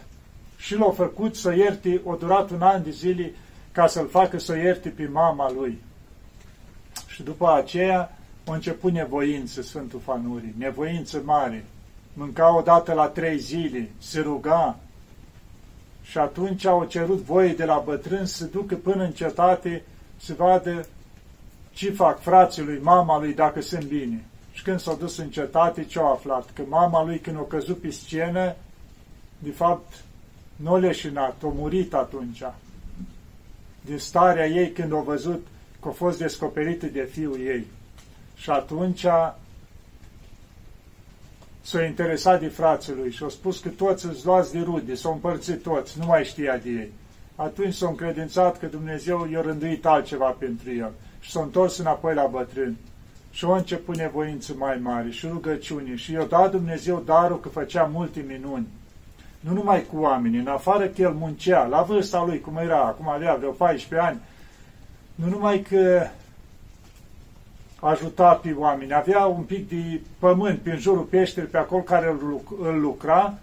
și 0.56 0.76
l-a 0.76 0.90
făcut 0.90 1.36
să 1.36 1.54
ierte, 1.54 2.00
o 2.04 2.14
durat 2.14 2.50
un 2.50 2.62
an 2.62 2.82
de 2.82 2.90
zile 2.90 3.32
ca 3.72 3.86
să-l 3.86 4.08
facă 4.08 4.38
să 4.38 4.56
ierte 4.56 4.88
pe 4.88 5.08
mama 5.12 5.52
lui. 5.52 5.82
Și 7.06 7.22
după 7.22 7.52
aceea 7.52 8.18
a 8.46 8.54
început 8.54 8.92
nevoință 8.92 9.62
Sfântul 9.62 10.00
Fanurii, 10.04 10.54
nevoință 10.58 11.22
mare. 11.24 11.64
Mânca 12.12 12.56
odată 12.56 12.92
la 12.92 13.06
trei 13.06 13.38
zile, 13.38 13.90
se 13.98 14.20
ruga, 14.20 14.78
și 16.02 16.18
atunci 16.18 16.66
au 16.66 16.84
cerut 16.84 17.20
voie 17.20 17.52
de 17.52 17.64
la 17.64 17.82
bătrân 17.84 18.26
să 18.26 18.44
ducă 18.44 18.74
până 18.74 19.02
în 19.04 19.10
cetate 19.10 19.82
să 20.16 20.34
vadă 20.36 20.86
ce 21.74 21.90
fac 21.90 22.20
frații 22.20 22.62
lui, 22.62 22.78
mama 22.82 23.18
lui, 23.18 23.34
dacă 23.34 23.60
sunt 23.60 23.84
bine. 23.84 24.24
Și 24.52 24.62
când 24.62 24.80
s-a 24.80 24.94
dus 24.94 25.16
în 25.16 25.30
cetate, 25.30 25.84
ce-au 25.84 26.12
aflat? 26.12 26.50
Că 26.54 26.62
mama 26.68 27.04
lui, 27.04 27.18
când 27.18 27.36
a 27.36 27.44
căzut 27.48 27.80
pe 27.80 27.90
scenă, 27.90 28.56
de 29.38 29.50
fapt, 29.50 29.94
nu 30.56 30.78
leșinat, 30.78 31.36
a 31.42 31.46
murit 31.46 31.94
atunci. 31.94 32.42
Din 33.80 33.98
starea 33.98 34.46
ei, 34.46 34.70
când 34.70 34.92
a 34.94 35.00
văzut 35.00 35.46
că 35.80 35.88
a 35.88 35.90
fost 35.90 36.18
descoperită 36.18 36.86
de 36.86 37.08
fiul 37.12 37.40
ei. 37.40 37.66
Și 38.36 38.50
atunci 38.50 39.06
s-a 41.60 41.84
interesat 41.84 42.40
de 42.40 42.48
frații 42.48 42.94
lui 42.94 43.10
și 43.10 43.24
a 43.24 43.28
spus 43.28 43.58
că 43.58 43.68
toți 43.68 44.06
îți 44.06 44.26
luați 44.26 44.52
de 44.52 44.60
rude, 44.60 44.94
s-au 44.94 45.12
împărțit 45.12 45.62
toți, 45.62 45.98
nu 45.98 46.06
mai 46.06 46.24
știa 46.24 46.56
de 46.56 46.70
ei. 46.70 46.92
Atunci 47.34 47.74
s-a 47.74 47.88
încredințat 47.88 48.58
că 48.58 48.66
Dumnezeu 48.66 49.28
i-a 49.32 49.40
rânduit 49.40 49.86
altceva 49.86 50.30
pentru 50.38 50.72
el 50.72 50.92
și 51.24 51.30
s-a 51.30 51.42
întors 51.42 51.78
înapoi 51.78 52.14
la 52.14 52.26
bătrân. 52.26 52.76
Și 53.30 53.44
a 53.44 53.56
început 53.56 53.96
nevoință 53.96 54.54
mai 54.56 54.78
mare 54.82 55.10
și 55.10 55.26
rugăciuni 55.26 55.96
și 55.96 56.12
i-a 56.12 56.24
dat 56.24 56.50
Dumnezeu 56.50 57.02
darul 57.06 57.40
că 57.40 57.48
făcea 57.48 57.90
multe 57.92 58.24
minuni. 58.28 58.66
Nu 59.40 59.52
numai 59.52 59.86
cu 59.92 60.00
oamenii, 60.00 60.38
în 60.38 60.46
afară 60.46 60.86
că 60.86 61.02
el 61.02 61.12
muncea, 61.12 61.66
la 61.66 61.82
vârsta 61.82 62.24
lui, 62.26 62.40
cum 62.40 62.56
era, 62.56 62.80
acum 62.80 63.08
avea 63.08 63.34
vreo 63.34 63.50
14 63.50 64.08
ani, 64.08 64.20
nu 65.14 65.28
numai 65.28 65.60
că 65.60 66.06
ajuta 67.80 68.32
pe 68.32 68.52
oameni. 68.52 68.94
Avea 68.94 69.24
un 69.24 69.42
pic 69.42 69.68
de 69.68 70.00
pământ 70.18 70.58
prin 70.58 70.78
jurul 70.78 71.02
peșterii 71.02 71.48
pe 71.48 71.58
acolo 71.58 71.82
care 71.82 72.16
îl 72.60 72.80
lucra 72.80 73.38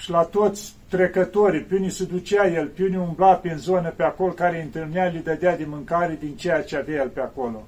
și 0.00 0.10
la 0.10 0.22
toți 0.22 0.74
trecătorii, 0.88 1.60
pe 1.60 1.74
unii 1.74 1.90
se 1.90 2.04
ducea 2.04 2.46
el, 2.46 2.66
pe 2.66 2.82
unii 2.82 2.96
umbla 2.96 3.34
prin 3.34 3.56
zonă 3.56 3.88
pe 3.88 4.02
acolo 4.02 4.32
care 4.32 4.56
îi 4.56 4.62
întâlnea, 4.62 5.08
le 5.08 5.18
dădea 5.18 5.56
de 5.56 5.64
mâncare 5.64 6.16
din 6.20 6.36
ceea 6.36 6.62
ce 6.62 6.76
avea 6.76 7.02
el 7.02 7.08
pe 7.08 7.20
acolo. 7.20 7.66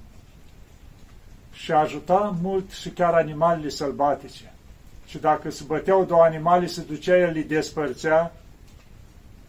Și 1.53 1.73
ajuta 1.73 2.37
mult 2.43 2.71
și 2.71 2.89
chiar 2.89 3.13
animalele 3.13 3.69
sălbatice. 3.69 4.53
Și 5.07 5.19
dacă 5.19 5.51
se 5.51 5.65
băteau 5.67 6.05
două 6.05 6.23
animale, 6.23 6.67
se 6.67 6.83
ducea 6.89 7.19
el, 7.19 7.33
le 7.33 7.41
despărțea 7.41 8.33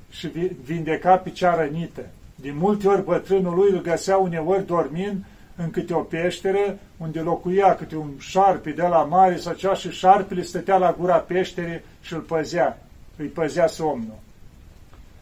și 0.10 0.28
vindeca 0.64 1.18
pe 1.18 1.30
cea 1.30 1.56
rănită. 1.56 2.06
De 2.36 2.52
multe 2.52 2.88
ori 2.88 3.04
bătrânul 3.04 3.56
lui 3.56 3.72
îl 3.72 3.82
găsea 3.82 4.18
uneori 4.18 4.66
dormind 4.66 5.24
în 5.56 5.72
câte 5.72 5.94
o 5.94 6.00
peșteră 6.00 6.78
unde 6.98 7.20
locuia 7.20 7.76
câte 7.76 7.96
un 7.96 8.12
șarpe 8.18 8.70
de 8.70 8.82
la 8.82 9.04
mare 9.04 9.38
sau 9.38 9.54
cea 9.54 9.74
și 9.74 9.90
șarpele 9.90 10.42
stătea 10.42 10.78
la 10.78 10.96
gura 11.00 11.18
peșterii 11.18 11.82
și 12.02 12.14
îl 12.14 12.20
păzea, 12.20 12.78
îi 13.18 13.28
păzea 13.28 13.68
somnul. 13.68 14.18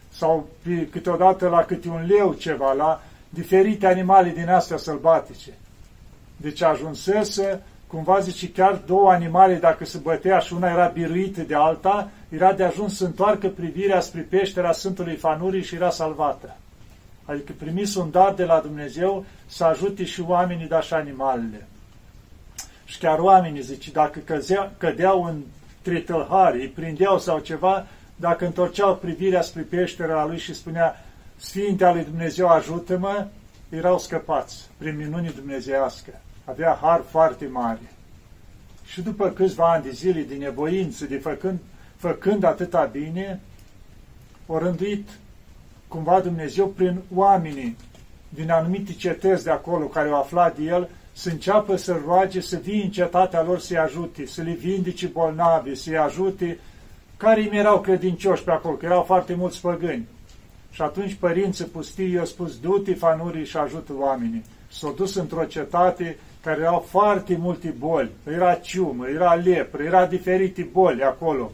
Sau 0.08 0.48
câteodată 0.90 1.48
la 1.48 1.64
câte 1.64 1.88
un 1.88 2.06
leu 2.06 2.32
ceva, 2.32 2.72
la 2.72 3.02
diferite 3.28 3.86
animale 3.86 4.30
din 4.30 4.48
astea 4.48 4.76
sălbatice. 4.76 5.50
Deci 6.36 6.62
ajunsese, 6.62 7.62
cumva 7.86 8.18
zice, 8.18 8.50
chiar 8.50 8.82
două 8.86 9.10
animale, 9.10 9.54
dacă 9.54 9.84
se 9.84 9.98
bătea 9.98 10.38
și 10.38 10.52
una 10.52 10.70
era 10.70 10.86
biruită 10.86 11.40
de 11.40 11.54
alta, 11.54 12.10
era 12.28 12.52
de 12.52 12.64
ajuns 12.64 12.96
să 12.96 13.04
întoarcă 13.04 13.48
privirea 13.48 14.00
spre 14.00 14.20
peștera 14.20 14.72
Sfântului 14.72 15.16
Fanurii 15.16 15.62
și 15.62 15.74
era 15.74 15.90
salvată. 15.90 16.56
Adică 17.24 17.52
primis 17.58 17.94
un 17.94 18.10
dar 18.10 18.34
de 18.34 18.44
la 18.44 18.60
Dumnezeu 18.60 19.24
să 19.46 19.64
ajute 19.64 20.04
și 20.04 20.20
oamenii, 20.20 20.68
dar 20.68 20.84
și 20.84 20.94
animalele. 20.94 21.66
Și 22.84 22.98
chiar 22.98 23.18
oamenii, 23.18 23.62
zice, 23.62 23.90
dacă 23.90 24.18
căzea, 24.18 24.72
cădeau 24.78 25.24
în 25.24 25.40
tritălhari, 25.82 26.60
îi 26.60 26.68
prindeau 26.68 27.18
sau 27.18 27.38
ceva, 27.38 27.86
dacă 28.16 28.44
întorceau 28.44 28.96
privirea 28.96 29.42
spre 29.42 29.62
peștera 29.62 30.26
lui 30.26 30.38
și 30.38 30.54
spunea, 30.54 31.04
Sfintea 31.36 31.92
lui 31.92 32.04
Dumnezeu 32.04 32.48
ajută-mă, 32.48 33.26
erau 33.68 33.98
scăpați 33.98 34.68
prin 34.76 34.96
minunii 34.96 35.32
dumnezeiască. 35.32 36.10
Avea 36.44 36.78
har 36.80 37.02
foarte 37.08 37.46
mare. 37.46 37.92
Și 38.84 39.00
după 39.00 39.28
câțiva 39.30 39.72
ani 39.72 39.82
de 39.82 39.90
zile 39.90 40.20
de 40.20 40.34
nevoință, 40.34 41.04
de 41.04 41.18
făcând, 41.18 41.58
făcând 41.96 42.44
atâta 42.44 42.84
bine, 42.84 43.40
o 44.46 44.58
rânduit 44.58 45.08
cumva 45.92 46.20
Dumnezeu 46.20 46.66
prin 46.66 47.00
oamenii 47.14 47.76
din 48.28 48.50
anumite 48.50 48.92
cetăți 48.92 49.44
de 49.44 49.50
acolo 49.50 49.86
care 49.86 50.08
au 50.08 50.18
aflat 50.18 50.56
de 50.56 50.62
el, 50.62 50.88
să 51.12 51.28
înceapă 51.28 51.76
să 51.76 52.00
roage 52.06 52.40
să 52.40 52.58
vii 52.62 52.82
în 52.82 52.90
cetatea 52.90 53.42
lor 53.42 53.58
să-i 53.58 53.78
ajute, 53.78 54.26
să 54.26 54.42
le 54.42 54.52
vindece 54.52 55.06
bolnavi, 55.06 55.74
să-i 55.74 55.96
ajute 55.96 56.58
care 57.16 57.40
îmi 57.40 57.58
erau 57.58 57.80
credincioși 57.80 58.42
pe 58.42 58.50
acolo, 58.50 58.74
că 58.74 58.84
erau 58.86 59.02
foarte 59.02 59.34
mulți 59.34 59.60
păgâni. 59.60 60.08
Și 60.70 60.82
atunci 60.82 61.14
părinții 61.14 61.64
pustii 61.64 62.12
i-au 62.12 62.24
spus, 62.24 62.60
du-te 62.60 62.94
fanurii 62.94 63.44
și 63.44 63.56
ajută 63.56 63.92
oamenii. 63.98 64.44
S-au 64.70 64.92
dus 64.92 65.14
într-o 65.14 65.44
cetate 65.44 66.16
care 66.42 66.60
erau 66.60 66.84
foarte 66.88 67.36
multe 67.36 67.74
boli. 67.78 68.10
Era 68.26 68.54
ciumă, 68.54 69.08
era 69.08 69.34
lepră, 69.34 69.82
era 69.82 70.06
diferite 70.06 70.68
boli 70.72 71.02
acolo 71.02 71.52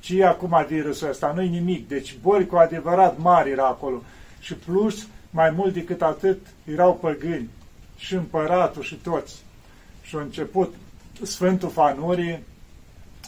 ce 0.00 0.16
e 0.16 0.26
acum 0.26 0.64
virusul 0.68 1.08
ăsta? 1.08 1.32
Nu-i 1.32 1.48
nimic. 1.48 1.88
Deci 1.88 2.16
boli 2.22 2.46
cu 2.46 2.56
adevărat 2.56 3.18
mari 3.18 3.50
era 3.50 3.66
acolo. 3.66 4.02
Și 4.40 4.54
plus, 4.54 5.06
mai 5.30 5.50
mult 5.50 5.72
decât 5.72 6.02
atât, 6.02 6.46
erau 6.64 6.94
păgâni. 6.94 7.50
Și 7.96 8.14
împăratul 8.14 8.82
și 8.82 8.94
toți. 8.94 9.42
Și 10.02 10.16
a 10.16 10.20
început 10.20 10.74
Sfântul 11.22 11.70
Fanurii 11.70 12.42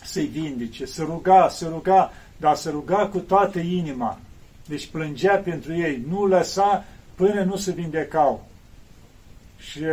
să-i 0.04 0.26
vindece, 0.26 0.86
să 0.86 1.02
ruga, 1.02 1.48
să 1.48 1.68
ruga, 1.68 2.12
dar 2.36 2.56
să 2.56 2.70
ruga 2.70 3.06
cu 3.06 3.18
toată 3.18 3.58
inima. 3.58 4.18
Deci 4.66 4.86
plângea 4.86 5.36
pentru 5.36 5.74
ei, 5.74 6.04
nu 6.08 6.26
lăsa 6.26 6.84
până 7.14 7.42
nu 7.42 7.56
se 7.56 7.72
vindecau. 7.72 8.46
Și 9.58 9.84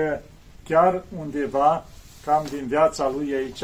chiar 0.63 1.03
undeva, 1.17 1.85
cam 2.25 2.45
din 2.49 2.67
viața 2.67 3.09
lui 3.09 3.33
aici, 3.33 3.63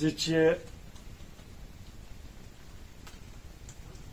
zice, 0.00 0.58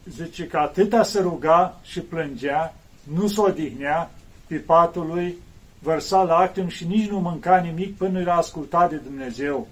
zice 0.06 0.48
că 0.48 0.58
atâta 0.58 1.04
se 1.04 1.20
ruga 1.20 1.80
și 1.84 2.00
plângea, 2.00 2.74
nu 3.04 3.28
se 3.28 3.42
odihnea 3.42 4.12
pe 4.48 4.56
patul 4.56 5.08
lui, 5.08 5.38
vărsa 5.80 6.24
lacrimi 6.24 6.70
și 6.70 6.86
nici 6.86 7.10
nu 7.10 7.20
mânca 7.20 7.58
nimic 7.58 7.98
până 7.98 8.20
era 8.20 8.36
ascultat 8.36 8.90
de 8.90 8.96
Dumnezeu. 8.96 9.68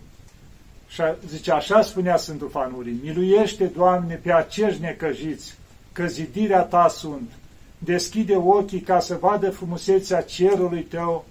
Și 0.88 1.02
zice, 1.28 1.52
așa 1.52 1.82
spunea 1.82 2.18
Sfântul 2.18 2.50
Fanurii, 2.50 3.00
miluiește, 3.04 3.66
Doamne, 3.66 4.16
pe 4.16 4.34
acești 4.34 4.82
necăjiți, 4.82 5.58
că 5.92 6.06
zidirea 6.06 6.62
Ta 6.62 6.88
sunt. 6.88 7.32
Deschide 7.78 8.36
ochii 8.36 8.80
ca 8.80 9.00
să 9.00 9.18
vadă 9.20 9.52
frumusețea 9.52 10.22
cerului 10.22 10.82
Tău 10.82 11.26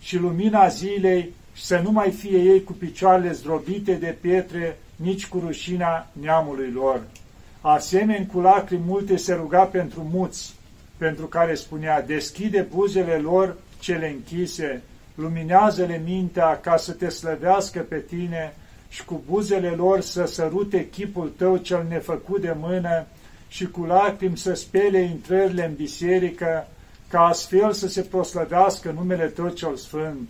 și 0.00 0.16
lumina 0.16 0.68
zilei 0.68 1.32
și 1.56 1.64
să 1.64 1.80
nu 1.82 1.90
mai 1.90 2.10
fie 2.10 2.38
ei 2.38 2.64
cu 2.64 2.72
picioarele 2.72 3.32
zdrobite 3.32 3.92
de 3.92 4.16
pietre, 4.20 4.78
nici 4.96 5.26
cu 5.26 5.38
rușina 5.38 6.06
neamului 6.12 6.70
lor. 6.70 7.02
Asemeni 7.60 8.26
cu 8.26 8.40
lacrimi 8.40 8.84
multe 8.86 9.16
se 9.16 9.34
ruga 9.34 9.62
pentru 9.62 10.08
muți, 10.10 10.54
pentru 10.96 11.26
care 11.26 11.54
spunea, 11.54 12.02
deschide 12.02 12.66
buzele 12.74 13.14
lor 13.14 13.56
cele 13.78 14.08
închise, 14.08 14.82
luminează-le 15.14 16.02
mintea 16.04 16.60
ca 16.60 16.76
să 16.76 16.92
te 16.92 17.08
slăvească 17.08 17.80
pe 17.80 17.98
tine 17.98 18.54
și 18.88 19.04
cu 19.04 19.22
buzele 19.26 19.68
lor 19.68 20.00
să 20.00 20.24
sărute 20.24 20.88
chipul 20.88 21.32
tău 21.36 21.56
cel 21.56 21.86
nefăcut 21.88 22.40
de 22.40 22.54
mână 22.58 23.06
și 23.48 23.66
cu 23.66 23.84
lacrimi 23.84 24.36
să 24.36 24.54
spele 24.54 24.98
intrările 24.98 25.66
în 25.66 25.74
biserică, 25.74 26.68
ca 27.08 27.20
astfel 27.20 27.72
să 27.72 27.88
se 27.88 28.00
proslăvească 28.00 28.90
numele 28.90 29.26
tău 29.26 29.48
cel 29.48 29.76
sfânt 29.76 30.28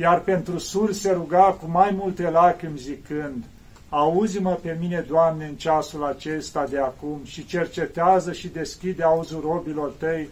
iar 0.00 0.20
pentru 0.20 0.58
suri 0.58 0.94
se 0.94 1.12
ruga 1.12 1.56
cu 1.60 1.66
mai 1.70 1.94
multe 1.98 2.30
lacrimi 2.30 2.78
zicând, 2.78 3.44
Auzi-mă 3.88 4.58
pe 4.62 4.76
mine, 4.80 5.04
Doamne, 5.08 5.44
în 5.44 5.54
ceasul 5.54 6.04
acesta 6.04 6.66
de 6.66 6.78
acum 6.78 7.20
și 7.24 7.46
cercetează 7.46 8.32
și 8.32 8.48
deschide 8.48 9.02
auzul 9.02 9.40
robilor 9.40 9.92
tăi, 9.98 10.28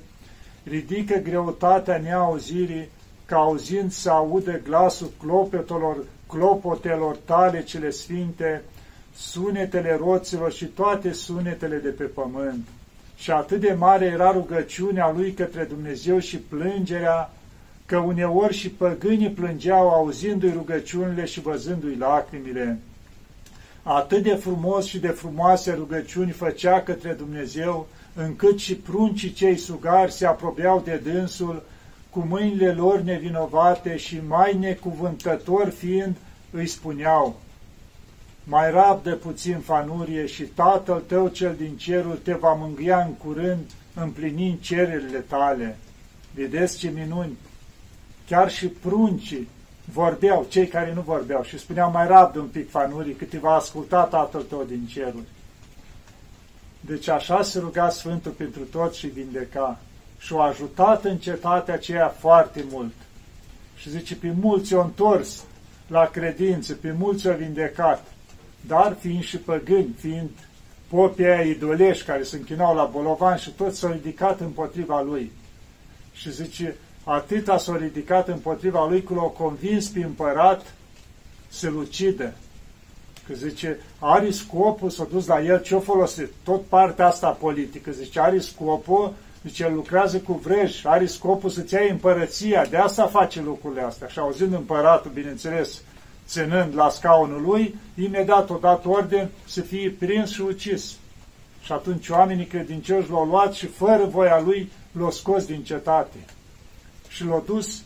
ridică 0.64 1.14
greutatea 1.14 1.98
neauzirii, 1.98 2.88
ca 3.24 3.36
auzind 3.36 3.92
să 3.92 4.10
audă 4.10 4.60
glasul 4.64 5.10
clopetelor, 5.22 5.96
clopotelor 6.26 7.16
tale 7.24 7.62
cele 7.62 7.90
sfinte, 7.90 8.62
sunetele 9.14 9.96
roților 10.00 10.52
și 10.52 10.64
toate 10.64 11.12
sunetele 11.12 11.76
de 11.76 11.88
pe 11.88 12.04
pământ. 12.04 12.66
Și 13.16 13.30
atât 13.30 13.60
de 13.60 13.72
mare 13.78 14.04
era 14.04 14.32
rugăciunea 14.32 15.12
lui 15.16 15.32
către 15.32 15.64
Dumnezeu 15.64 16.18
și 16.18 16.38
plângerea 16.38 17.30
că 17.88 17.96
uneori 17.96 18.54
și 18.54 18.70
păgânii 18.70 19.30
plângeau 19.30 19.88
auzindu-i 19.88 20.52
rugăciunile 20.52 21.24
și 21.24 21.40
văzându-i 21.40 21.96
lacrimile. 21.96 22.78
atât 23.82 24.22
de 24.22 24.34
frumos 24.34 24.86
și 24.86 24.98
de 24.98 25.08
frumoase 25.08 25.72
rugăciuni 25.72 26.30
făcea 26.30 26.82
către 26.82 27.12
Dumnezeu, 27.12 27.88
încât 28.14 28.58
și 28.58 28.74
pruncii 28.74 29.32
cei 29.32 29.56
sugari 29.56 30.12
se 30.12 30.26
apropiau 30.26 30.82
de 30.84 31.00
dânsul, 31.04 31.62
cu 32.10 32.26
mâinile 32.28 32.72
lor 32.72 33.00
nevinovate 33.00 33.96
și 33.96 34.20
mai 34.26 34.56
necuvântători 34.58 35.70
fiind, 35.70 36.16
îi 36.50 36.66
spuneau, 36.66 37.40
mai 38.44 38.70
rabdă 38.70 39.14
puțin 39.14 39.58
fanurie 39.58 40.26
și 40.26 40.42
Tatăl 40.42 41.02
tău 41.06 41.28
cel 41.28 41.54
din 41.58 41.76
cerul 41.76 42.20
te 42.22 42.32
va 42.32 42.52
mângâia 42.52 42.98
în 42.98 43.12
curând, 43.12 43.70
împlinind 43.94 44.60
cererile 44.60 45.18
tale. 45.18 45.78
Vedeți 46.34 46.78
ce 46.78 46.92
minuni! 46.94 47.36
Chiar 48.28 48.50
și 48.50 48.66
pruncii 48.66 49.48
vorbeau, 49.84 50.46
cei 50.48 50.66
care 50.66 50.92
nu 50.94 51.00
vorbeau, 51.00 51.42
și 51.42 51.58
spuneau 51.58 51.90
mai 51.90 52.06
rabdă 52.06 52.38
un 52.38 52.46
pic 52.46 52.70
fanurii, 52.70 53.14
cât 53.14 53.28
te 53.28 53.38
va 53.38 53.54
asculta 53.54 54.02
Tatăl 54.02 54.42
tău 54.42 54.64
din 54.68 54.86
cerul. 54.86 55.24
Deci 56.80 57.08
așa 57.08 57.42
se 57.42 57.58
ruga 57.58 57.90
Sfântul 57.90 58.30
pentru 58.30 58.62
toți 58.62 58.98
și 58.98 59.06
vindeca. 59.06 59.78
Și 60.18 60.32
o 60.32 60.40
ajutat 60.40 61.04
în 61.04 61.16
cetatea 61.16 61.74
aceea 61.74 62.08
foarte 62.08 62.64
mult. 62.70 62.92
Și 63.76 63.90
zice, 63.90 64.16
pe 64.16 64.32
mulți 64.40 64.74
o 64.74 64.82
întors 64.82 65.44
la 65.86 66.04
credință, 66.04 66.74
pe 66.74 66.94
mulți 66.98 67.26
o 67.26 67.34
vindecat, 67.34 68.04
dar 68.66 68.96
fiind 69.00 69.22
și 69.22 69.36
păgâni, 69.36 69.94
fiind 69.98 70.30
popii 70.88 71.26
aia 71.26 71.42
idolești 71.42 72.04
care 72.04 72.22
se 72.22 72.36
închinau 72.36 72.74
la 72.74 72.84
bolovan 72.84 73.36
și 73.36 73.50
toți 73.50 73.78
s-au 73.78 73.92
ridicat 73.92 74.40
împotriva 74.40 75.02
lui. 75.02 75.32
Și 76.12 76.32
zice, 76.32 76.76
atâta 77.10 77.58
s-au 77.58 77.74
ridicat 77.74 78.28
împotriva 78.28 78.88
lui 78.88 79.02
că 79.02 79.14
l-au 79.14 79.34
convins 79.38 79.88
pe 79.88 80.02
împărat 80.02 80.74
să-l 81.48 81.76
ucidă. 81.76 82.32
Că 83.26 83.34
zice, 83.34 83.80
are 83.98 84.30
scopul, 84.30 84.90
s-a 84.90 85.06
dus 85.10 85.26
la 85.26 85.42
el, 85.42 85.62
ce-o 85.62 85.80
folosit? 85.80 86.28
Tot 86.44 86.64
partea 86.64 87.06
asta 87.06 87.28
politică. 87.28 87.90
Zice, 87.90 88.20
are 88.20 88.38
scopul, 88.38 89.14
zice, 89.46 89.64
el 89.64 89.74
lucrează 89.74 90.18
cu 90.18 90.32
vrej, 90.32 90.84
are 90.84 91.06
scopul 91.06 91.50
să-ți 91.50 91.74
iei 91.74 91.90
împărăția, 91.90 92.64
de 92.64 92.76
asta 92.76 93.06
face 93.06 93.42
lucrurile 93.42 93.82
astea. 93.82 94.08
Și 94.08 94.18
auzind 94.18 94.52
împăratul, 94.52 95.10
bineînțeles, 95.14 95.82
ținând 96.26 96.74
la 96.74 96.88
scaunul 96.88 97.42
lui, 97.42 97.74
imediat 97.94 98.50
o 98.50 98.56
dat 98.60 98.84
orden 98.86 99.28
să 99.46 99.60
fie 99.60 99.94
prins 99.98 100.30
și 100.30 100.40
ucis. 100.40 100.96
Și 101.62 101.72
atunci 101.72 102.08
oamenii 102.08 102.46
credincioși 102.46 103.10
l-au 103.10 103.24
luat 103.24 103.52
și 103.52 103.66
fără 103.66 104.04
voia 104.04 104.40
lui 104.40 104.72
l-au 104.92 105.10
scos 105.10 105.44
din 105.44 105.62
cetate 105.62 106.16
și 107.08 107.24
l-au 107.24 107.42
dus 107.46 107.82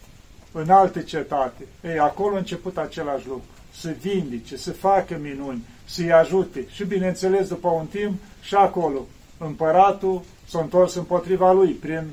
în 0.53 0.71
alte 0.71 1.03
cetate. 1.03 1.67
Ei, 1.83 1.99
acolo 1.99 2.35
a 2.35 2.39
început 2.39 2.79
același 2.79 3.27
lucru. 3.27 3.45
Să 3.75 3.95
vindice, 4.01 4.57
să 4.57 4.73
facă 4.73 5.19
minuni, 5.23 5.65
să-i 5.85 6.13
ajute. 6.13 6.67
Și 6.71 6.85
bineînțeles, 6.85 7.49
după 7.49 7.69
un 7.69 7.87
timp, 7.87 8.21
și 8.43 8.55
acolo, 8.55 9.07
împăratul 9.39 10.23
s-a 10.49 10.61
întors 10.61 10.95
împotriva 10.95 11.53
lui, 11.53 11.71
prin 11.71 12.07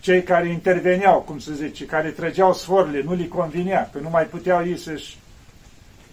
cei 0.00 0.22
care 0.22 0.48
interveneau, 0.48 1.20
cum 1.20 1.38
se 1.38 1.54
zice, 1.54 1.84
care 1.84 2.10
trăgeau 2.10 2.54
sforile, 2.54 3.02
nu 3.02 3.14
li 3.14 3.28
convinea, 3.28 3.90
că 3.92 3.98
nu 3.98 4.08
mai 4.08 4.24
puteau 4.24 4.66
ei 4.66 4.78
să-și 4.78 5.18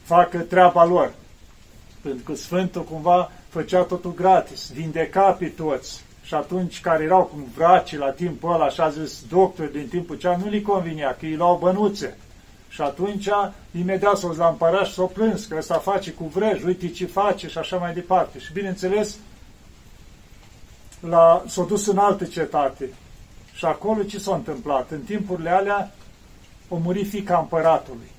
facă 0.03 0.37
treaba 0.37 0.85
lor. 0.85 1.13
Pentru 2.01 2.23
că 2.23 2.35
Sfântul 2.35 2.83
cumva 2.83 3.31
făcea 3.49 3.81
totul 3.81 4.13
gratis, 4.13 4.71
vindeca 4.71 5.31
pe 5.31 5.45
toți. 5.45 6.05
Și 6.27 6.33
atunci 6.33 6.81
care 6.81 7.03
erau 7.03 7.23
cum 7.23 7.45
vraci 7.55 7.97
la 7.97 8.09
timpul 8.09 8.53
ăla, 8.53 8.65
așa 8.65 8.89
zis 8.89 9.23
doctori 9.29 9.71
din 9.71 9.87
timpul 9.87 10.17
cea, 10.17 10.37
nu 10.37 10.49
li 10.49 10.61
convinea, 10.61 11.15
că 11.19 11.25
îi 11.25 11.35
luau 11.35 11.57
bănuțe. 11.57 12.17
Și 12.69 12.81
atunci, 12.81 13.29
imediat 13.77 14.17
s-o 14.17 14.33
la 14.37 14.47
împărat 14.47 14.85
și 14.85 14.93
s-o 14.93 15.05
plâns, 15.05 15.45
că 15.45 15.55
ăsta 15.57 15.77
face 15.77 16.11
cu 16.11 16.23
vrej, 16.23 16.63
uite 16.63 16.89
ce 16.89 17.05
face 17.05 17.47
și 17.47 17.57
așa 17.57 17.77
mai 17.77 17.93
departe. 17.93 18.39
Și 18.39 18.53
bineînțeles, 18.53 19.17
s-a 21.45 21.65
dus 21.67 21.87
în 21.87 21.97
alte 21.97 22.25
cetate. 22.25 22.89
Și 23.53 23.65
acolo 23.65 24.03
ce 24.03 24.19
s-a 24.19 24.35
întâmplat? 24.35 24.91
În 24.91 25.01
timpurile 25.01 25.49
alea, 25.49 25.91
o 26.69 26.77
muri 26.77 27.03
fica 27.03 27.37
împăratului 27.37 28.11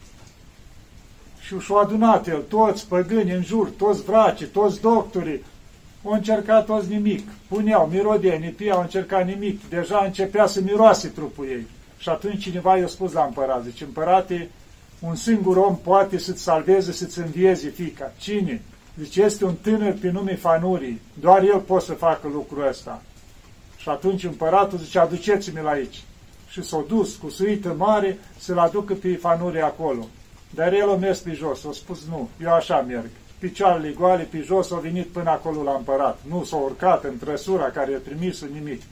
și 1.41 1.59
și-au 1.59 1.79
adunat 1.79 2.27
el, 2.27 2.43
toți 2.43 2.87
păgâni 2.87 3.33
în 3.33 3.43
jur, 3.43 3.71
toți 3.71 4.03
vraci, 4.03 4.45
toți 4.45 4.81
doctorii, 4.81 5.45
au 6.09 6.15
încercat 6.15 6.67
toți 6.67 6.89
nimic. 6.89 7.29
Puneau 7.49 7.87
mirodenii, 7.87 8.51
pia, 8.51 8.75
au 8.75 8.81
încercat 8.81 9.27
nimic. 9.27 9.69
Deja 9.69 10.03
începea 10.05 10.47
să 10.47 10.61
miroase 10.61 11.09
trupul 11.09 11.47
ei. 11.47 11.67
Și 11.99 12.09
atunci 12.09 12.43
cineva 12.43 12.77
i-a 12.77 12.87
spus 12.87 13.13
la 13.13 13.25
împărat, 13.25 13.65
zice, 13.65 13.85
împărate, 13.85 14.51
un 15.01 15.15
singur 15.15 15.57
om 15.57 15.77
poate 15.77 16.19
să-ți 16.19 16.43
salveze, 16.43 16.93
să-ți 16.93 17.19
învieze 17.19 17.69
fica. 17.69 18.13
Cine? 18.19 18.63
Zice, 18.99 19.23
este 19.23 19.45
un 19.45 19.55
tânăr 19.55 19.93
pe 20.01 20.11
nume 20.11 20.35
Fanurii. 20.35 21.01
Doar 21.21 21.43
el 21.43 21.59
poate 21.59 21.85
să 21.85 21.93
facă 21.93 22.29
lucrul 22.33 22.67
ăsta. 22.69 23.03
Și 23.77 23.89
atunci 23.89 24.25
împăratul 24.25 24.79
zice, 24.79 24.99
aduceți-mi-l 24.99 25.67
aici. 25.67 26.03
Și 26.49 26.63
s-a 26.63 26.85
dus 26.89 27.15
cu 27.15 27.29
suită 27.29 27.75
mare 27.79 28.19
să-l 28.39 28.59
aducă 28.59 28.95
pe 28.95 29.17
Fanurii 29.17 29.61
acolo. 29.61 30.07
Dar 30.51 30.73
el 30.73 30.91
a 30.91 30.97
mers 30.97 31.19
pe 31.19 31.33
jos, 31.33 31.65
a 31.65 31.73
spus 31.73 32.05
nu, 32.09 32.29
eu 32.43 32.53
așa 32.53 32.81
merg. 32.81 33.11
Picioarele 33.39 33.91
goale 33.91 34.23
pe 34.23 34.41
jos 34.41 34.71
au 34.71 34.81
venit 34.81 35.07
până 35.07 35.31
acolo 35.31 35.63
la 35.63 35.75
împărat. 35.75 36.19
Nu 36.29 36.45
s-a 36.45 36.57
urcat 36.57 37.05
în 37.05 37.19
trăsura 37.19 37.65
care 37.65 37.95
a 37.95 37.99
trimis 37.99 38.45
nimic. 38.53 38.83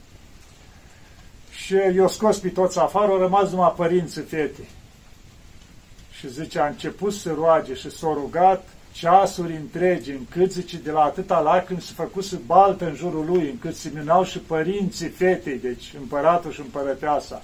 Și 1.51 1.75
i-a 1.95 2.07
scos 2.07 2.37
pe 2.37 2.49
toți 2.49 2.79
afară, 2.79 3.11
au 3.11 3.17
rămas 3.17 3.49
numai 3.49 3.73
părinții 3.75 4.21
fete. 4.21 4.67
Și 6.11 6.29
zice, 6.29 6.59
a 6.59 6.67
început 6.67 7.13
să 7.13 7.33
roage 7.33 7.73
și 7.73 7.91
s-a 7.91 8.07
rugat 8.13 8.67
ceasuri 8.91 9.55
întregi, 9.55 10.11
încât, 10.11 10.51
zice, 10.51 10.77
de 10.77 10.91
la 10.91 11.01
atâta 11.01 11.39
lacrimi 11.39 11.81
se 11.81 11.91
făcuse 11.95 12.41
baltă 12.45 12.85
în 12.85 12.95
jurul 12.95 13.25
lui, 13.25 13.49
încât 13.49 13.75
se 13.75 13.91
minau 13.93 14.23
și 14.23 14.39
părinții 14.39 15.07
fetei, 15.07 15.59
deci 15.59 15.93
împăratul 15.99 16.51
și 16.51 16.59
împărăteasa. 16.59 17.41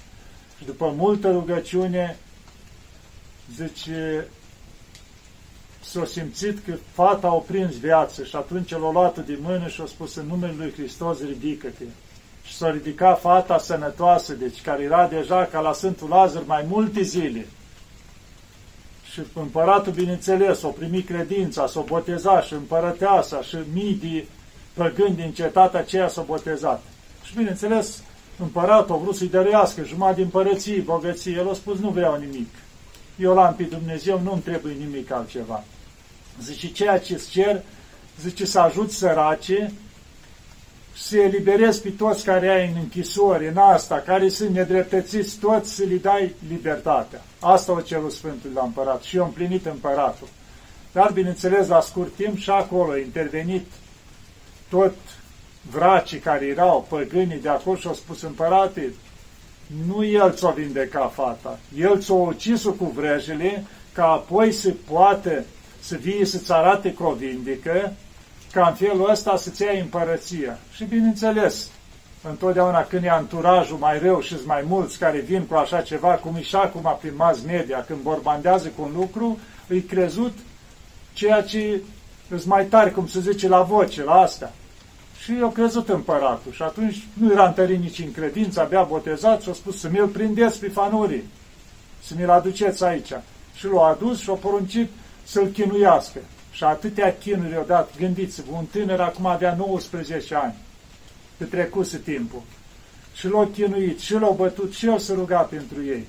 Și 0.58 0.66
după 0.66 0.94
multă 0.98 1.32
rugăciune, 1.32 2.18
zice, 3.56 4.28
s-a 5.84 6.06
simțit 6.06 6.60
că 6.66 6.74
fata 6.92 7.28
a 7.28 7.44
prins 7.48 7.78
viață 7.78 8.24
și 8.24 8.36
atunci 8.36 8.72
l-a 8.72 8.92
luat 8.92 9.26
de 9.26 9.38
mână 9.42 9.68
și 9.68 9.82
a 9.82 9.86
spus 9.86 10.16
în 10.16 10.26
numele 10.28 10.54
lui 10.58 10.74
Hristos, 10.74 11.20
ridică-te. 11.22 11.84
Și 12.44 12.56
s-a 12.56 12.72
ridicat 12.72 13.20
fata 13.20 13.58
sănătoasă, 13.58 14.34
deci 14.34 14.62
care 14.62 14.84
era 14.84 15.08
deja 15.08 15.46
ca 15.52 15.60
la 15.60 15.74
Sfântul 15.74 16.10
Lazar 16.10 16.44
mai 16.46 16.66
multe 16.68 17.02
zile. 17.02 17.48
Și 19.12 19.22
împăratul, 19.34 19.92
bineînțeles, 19.92 20.64
a 20.64 20.68
primit 20.68 21.08
credința, 21.08 21.68
s-a 21.68 21.80
botezat 21.80 22.44
și 22.44 22.54
împărăteasa 22.54 23.42
și 23.42 23.58
mii 23.74 24.00
de 24.02 24.26
păgâni 24.74 25.16
din 25.16 25.32
cetatea 25.32 25.80
aceea 25.80 26.08
s-au 26.08 26.24
botezat. 26.24 26.84
Și 27.24 27.36
bineînțeles, 27.36 28.04
împăratul 28.40 28.96
a 28.96 28.98
vrut 28.98 29.16
să-i 29.16 29.28
dărească 29.28 29.84
jumătate 29.84 30.16
din 30.16 30.24
împărății, 30.24 30.82
bogății. 30.82 31.36
El 31.36 31.50
a 31.50 31.54
spus, 31.54 31.80
nu 31.80 31.90
vreau 31.90 32.20
nimic 32.20 32.48
eu 33.16 33.34
l-am 33.34 33.56
pe 33.56 33.64
Dumnezeu, 33.64 34.20
nu-mi 34.20 34.42
trebuie 34.42 34.74
nimic 34.74 35.12
altceva. 35.12 35.64
Zice, 36.42 36.72
ceea 36.72 37.00
ce 37.00 37.14
îți 37.14 37.30
cer, 37.30 37.62
zice, 38.22 38.46
să 38.46 38.60
ajut 38.60 38.92
sărace, 38.92 39.72
să 40.96 41.18
eliberezi 41.18 41.82
pe 41.82 41.90
toți 41.90 42.24
care 42.24 42.50
ai 42.50 42.68
în 42.68 42.78
închisori, 42.80 43.48
în 43.48 43.58
asta, 43.58 43.96
care 43.96 44.30
sunt 44.30 44.50
nedreptățiți, 44.50 45.38
toți 45.38 45.74
să 45.74 45.84
li 45.84 46.00
dai 46.00 46.36
libertatea. 46.50 47.22
Asta 47.40 47.72
o 47.72 47.82
cerul 47.82 48.10
Sfântul 48.10 48.52
la 48.54 48.64
împărat 48.64 49.02
și 49.04 49.18
eu 49.18 49.24
împlinit 49.24 49.66
împăratul. 49.66 50.28
Dar, 50.92 51.12
bineînțeles, 51.12 51.68
la 51.68 51.82
scurt 51.82 52.16
timp 52.16 52.38
și 52.38 52.50
acolo 52.50 52.92
a 52.92 52.98
intervenit 52.98 53.66
tot 54.70 54.96
vracii 55.72 56.20
care 56.20 56.46
erau 56.46 56.86
păgânii 56.90 57.42
de 57.42 57.50
acolo 57.50 57.78
și 57.78 57.88
au 57.88 57.94
spus, 57.94 58.22
împărate, 58.22 58.94
nu 59.88 60.06
el 60.06 60.34
ți-o 60.34 60.52
vindeca 60.52 61.12
fata, 61.14 61.60
el 61.78 62.00
ți-o 62.00 62.16
ucis 62.16 62.64
cu 62.64 62.92
vrejele, 62.96 63.64
ca 63.94 64.06
apoi 64.06 64.52
să 64.52 64.74
poată 64.92 65.44
să 65.80 65.96
vie 65.96 66.26
să-ți 66.26 66.52
arate 66.52 66.94
că 66.94 67.04
o 67.04 67.12
vindecă, 67.14 67.94
ca 68.52 68.68
în 68.68 68.74
felul 68.74 69.10
ăsta 69.10 69.38
să-ți 69.38 69.62
iei 69.62 69.80
împărăția. 69.80 70.58
Și 70.74 70.84
bineînțeles, 70.84 71.70
întotdeauna 72.30 72.84
când 72.84 73.04
e 73.04 73.10
anturajul 73.10 73.78
mai 73.78 74.00
rău 74.00 74.22
și 74.22 74.36
mai 74.46 74.64
mulți 74.68 74.98
care 74.98 75.20
vin 75.20 75.42
cu 75.42 75.56
așa 75.56 75.82
ceva, 75.82 76.14
cum 76.14 76.36
e 76.36 76.42
și 76.42 76.56
acum 76.56 76.98
prin 77.02 77.14
mass 77.16 77.42
media, 77.46 77.84
când 77.88 78.02
borbandează 78.02 78.72
cu 78.76 78.82
un 78.82 78.92
lucru, 78.96 79.40
îi 79.68 79.82
crezut 79.82 80.38
ceea 81.14 81.42
ce 81.42 81.82
îți 82.30 82.48
mai 82.48 82.66
tare, 82.66 82.90
cum 82.90 83.08
se 83.08 83.20
zice, 83.20 83.48
la 83.48 83.62
voce, 83.62 84.04
la 84.04 84.14
asta. 84.14 84.52
Și 85.24 85.38
eu 85.40 85.50
crezut 85.50 85.90
împăratul. 85.90 86.52
Și 86.52 86.62
atunci 86.62 87.08
nu 87.14 87.32
era 87.32 87.48
întărit 87.48 87.80
nici 87.80 88.00
în 88.00 88.12
credință, 88.12 88.62
abia 88.62 88.84
botezat 88.84 89.42
și 89.42 89.50
a 89.50 89.54
spus 89.54 89.80
să 89.80 89.90
mi-l 89.90 90.08
prindeți 90.08 90.60
pe 90.60 90.68
fanurii, 90.68 91.24
să 92.04 92.14
mi-l 92.18 92.30
aduceți 92.30 92.84
aici. 92.84 93.12
Și 93.56 93.68
l-a 93.68 93.86
adus 93.86 94.20
și 94.20 94.30
a 94.30 94.34
poruncit 94.34 94.90
să-l 95.24 95.48
chinuiască. 95.48 96.20
Și 96.52 96.64
atâtea 96.64 97.16
chinuri 97.18 97.52
i-au 97.52 97.64
dat, 97.68 97.98
gândiți-vă, 97.98 98.56
un 98.56 98.66
tânăr 98.66 99.00
acum 99.00 99.26
avea 99.26 99.56
19 99.56 100.36
ani, 100.36 100.56
pe 101.38 101.44
trecuse 101.46 101.98
timpul. 101.98 102.42
Și 103.14 103.28
l-au 103.28 103.46
chinuit, 103.46 104.00
și 104.00 104.14
l-au 104.14 104.34
bătut, 104.34 104.74
și 104.74 104.86
el 104.86 105.00
să 105.00 105.14
ruga 105.14 105.40
pentru 105.40 105.86
ei. 105.86 106.08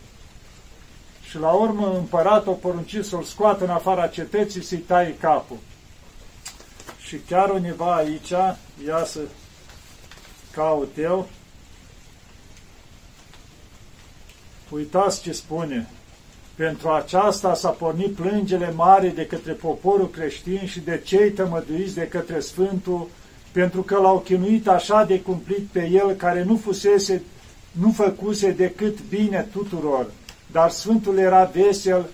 Și 1.29 1.39
la 1.39 1.51
urmă 1.51 1.95
împăratul 1.97 2.53
a 2.53 2.57
poruncit 2.57 3.05
să-l 3.05 3.23
scoată 3.23 3.65
în 3.65 3.71
afara 3.71 4.07
cetății 4.07 4.63
să-i 4.63 4.79
taie 4.79 5.17
capul. 5.21 5.57
Și 7.07 7.17
chiar 7.29 7.51
undeva 7.51 7.95
aici, 7.95 8.31
ia 8.87 9.05
să 9.05 9.21
caut 10.53 10.97
eu, 10.99 11.29
uitați 14.71 15.23
ce 15.23 15.33
spune, 15.33 15.89
pentru 16.55 16.89
aceasta 16.89 17.55
s-a 17.55 17.69
pornit 17.69 18.15
plângele 18.15 18.73
mare 18.73 19.09
de 19.09 19.27
către 19.27 19.53
poporul 19.53 20.11
creștin 20.11 20.67
și 20.67 20.81
de 20.81 21.01
cei 21.05 21.31
tămăduiți 21.31 21.95
de 21.95 22.09
către 22.09 22.41
Sfântul, 22.41 23.09
pentru 23.53 23.83
că 23.83 23.97
l-au 23.97 24.19
chinuit 24.19 24.69
așa 24.69 25.05
de 25.05 25.21
cumplit 25.21 25.67
pe 25.73 25.89
el, 25.89 26.13
care 26.13 26.43
nu 26.43 26.57
fusese, 26.57 27.23
nu 27.73 27.93
făcuse 27.93 28.51
decât 28.51 28.99
bine 29.09 29.49
tuturor. 29.53 30.11
Dar 30.53 30.71
Sfântul 30.71 31.19
era 31.19 31.45
vesel 31.45 32.07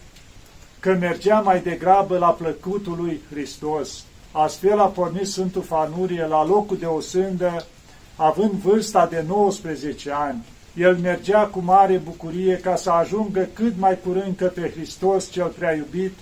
că 0.78 0.96
mergea 1.00 1.40
mai 1.40 1.60
degrabă 1.60 2.18
la 2.18 2.28
plăcutul 2.28 2.96
lui 2.96 3.20
Hristos. 3.30 4.04
Astfel 4.32 4.80
a 4.80 4.86
pornit 4.86 5.26
Sfântul 5.26 5.62
Fanurie 5.62 6.26
la 6.26 6.46
locul 6.46 6.76
de 6.78 6.86
o 6.86 7.00
sândă, 7.00 7.66
având 8.16 8.50
vârsta 8.50 9.06
de 9.06 9.24
19 9.26 10.10
ani. 10.12 10.44
El 10.76 10.96
mergea 10.96 11.46
cu 11.46 11.60
mare 11.60 11.96
bucurie 11.96 12.56
ca 12.56 12.76
să 12.76 12.90
ajungă 12.90 13.48
cât 13.52 13.72
mai 13.78 13.98
curând 14.04 14.36
către 14.36 14.70
Hristos 14.70 15.30
cel 15.30 15.46
prea 15.46 15.74
iubit, 15.74 16.12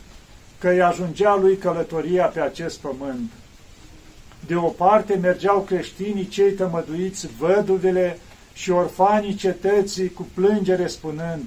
că 0.59 0.69
îi 0.69 0.83
ajungea 0.83 1.37
lui 1.37 1.57
călătoria 1.57 2.27
pe 2.27 2.41
acest 2.41 2.79
pământ. 2.79 3.31
De 4.47 4.55
o 4.55 4.69
parte 4.69 5.15
mergeau 5.15 5.61
creștinii 5.61 6.29
cei 6.29 6.53
tămăduiți, 6.53 7.29
văduvele 7.39 8.19
și 8.53 8.71
orfanii 8.71 9.35
cetății 9.35 10.13
cu 10.13 10.27
plângere 10.35 10.87
spunând, 10.87 11.43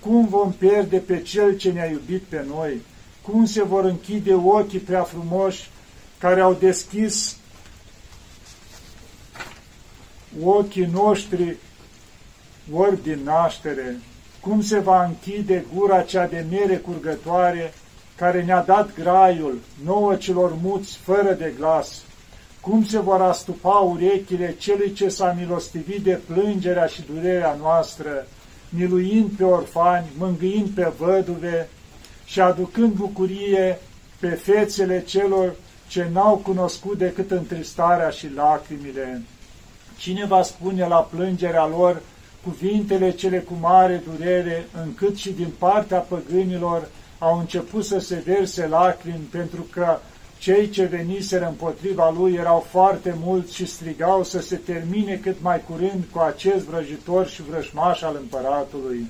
cum 0.00 0.26
vom 0.28 0.52
pierde 0.52 0.96
pe 0.96 1.22
Cel 1.22 1.56
ce 1.56 1.70
ne-a 1.70 1.90
iubit 1.90 2.22
pe 2.22 2.44
noi? 2.48 2.80
Cum 3.22 3.44
se 3.44 3.62
vor 3.62 3.84
închide 3.84 4.34
ochii 4.34 4.78
prea 4.78 5.02
frumoși 5.02 5.70
care 6.20 6.40
au 6.40 6.52
deschis 6.52 7.36
ochii 10.42 10.86
noștri 10.92 11.56
ori 12.72 13.02
din 13.02 13.20
naștere? 13.24 13.96
Cum 14.40 14.62
se 14.62 14.78
va 14.78 15.04
închide 15.04 15.64
gura 15.74 16.02
cea 16.02 16.26
de 16.26 16.44
mere 16.50 16.76
curgătoare 16.76 17.74
care 18.16 18.42
ne-a 18.42 18.62
dat 18.62 18.94
graiul, 18.94 19.58
nouă 19.84 20.14
celor 20.16 20.52
muți, 20.62 20.96
fără 20.96 21.32
de 21.32 21.54
glas? 21.56 22.02
Cum 22.60 22.84
se 22.84 22.98
vor 22.98 23.20
astupa 23.20 23.74
urechile 23.74 24.54
celui 24.58 24.92
ce 24.92 25.08
s-a 25.08 25.36
milostivit 25.38 26.02
de 26.02 26.20
plângerea 26.26 26.86
și 26.86 27.02
durerea 27.14 27.56
noastră, 27.60 28.26
miluind 28.68 29.30
pe 29.30 29.44
orfani, 29.44 30.12
mângâind 30.18 30.68
pe 30.68 30.92
văduve 30.98 31.68
și 32.24 32.40
aducând 32.40 32.92
bucurie 32.92 33.78
pe 34.18 34.28
fețele 34.28 35.02
celor 35.06 35.54
ce 35.90 36.08
n-au 36.12 36.36
cunoscut 36.36 36.98
decât 36.98 37.30
întristarea 37.30 38.10
și 38.10 38.32
lacrimile. 38.34 39.22
Cine 39.96 40.26
va 40.26 40.42
spune 40.42 40.86
la 40.86 40.96
plângerea 40.96 41.66
lor 41.66 42.02
cuvintele 42.44 43.10
cele 43.10 43.38
cu 43.38 43.56
mare 43.60 44.02
durere, 44.10 44.66
încât 44.82 45.16
și 45.16 45.30
din 45.32 45.52
partea 45.58 45.98
păgânilor 45.98 46.88
au 47.18 47.38
început 47.38 47.84
să 47.84 47.98
se 47.98 48.22
verse 48.26 48.66
lacrimi, 48.66 49.28
pentru 49.30 49.66
că 49.70 49.98
cei 50.38 50.68
ce 50.68 50.84
veniseră 50.84 51.46
împotriva 51.46 52.14
lui 52.18 52.34
erau 52.34 52.66
foarte 52.70 53.14
mulți 53.22 53.54
și 53.54 53.66
strigau 53.66 54.24
să 54.24 54.40
se 54.40 54.56
termine 54.56 55.16
cât 55.22 55.36
mai 55.40 55.62
curând 55.68 56.04
cu 56.12 56.18
acest 56.18 56.64
vrăjitor 56.64 57.26
și 57.26 57.42
vrăjmaș 57.42 58.02
al 58.02 58.16
împăratului. 58.20 59.06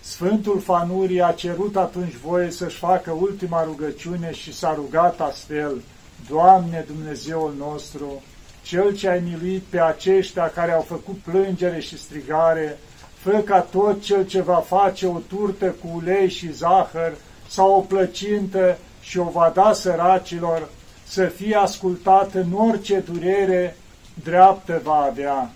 Sfântul 0.00 0.60
Fanurii 0.60 1.22
a 1.22 1.32
cerut 1.32 1.76
atunci 1.76 2.14
voie 2.14 2.50
să-și 2.50 2.76
facă 2.76 3.10
ultima 3.10 3.64
rugăciune 3.64 4.32
și 4.32 4.54
s-a 4.54 4.74
rugat 4.74 5.20
astfel, 5.20 5.82
Doamne 6.28 6.84
Dumnezeul 6.88 7.54
nostru, 7.58 8.22
Cel 8.62 8.96
ce 8.96 9.08
ai 9.08 9.20
miluit 9.20 9.62
pe 9.62 9.80
aceștia 9.80 10.50
care 10.50 10.72
au 10.72 10.80
făcut 10.80 11.18
plângere 11.18 11.80
și 11.80 11.98
strigare, 11.98 12.78
fă 13.14 13.42
ca 13.44 13.60
tot 13.60 14.02
cel 14.02 14.26
ce 14.26 14.40
va 14.40 14.64
face 14.66 15.06
o 15.06 15.18
turtă 15.28 15.66
cu 15.66 15.90
ulei 15.94 16.28
și 16.28 16.52
zahăr 16.52 17.12
sau 17.48 17.76
o 17.76 17.80
plăcintă 17.80 18.78
și 19.00 19.18
o 19.18 19.24
va 19.24 19.52
da 19.54 19.72
săracilor, 19.72 20.68
să 21.04 21.24
fie 21.24 21.54
ascultat 21.54 22.34
în 22.34 22.52
orice 22.52 22.98
durere 22.98 23.76
dreaptă 24.22 24.80
va 24.84 25.06
avea. 25.10 25.50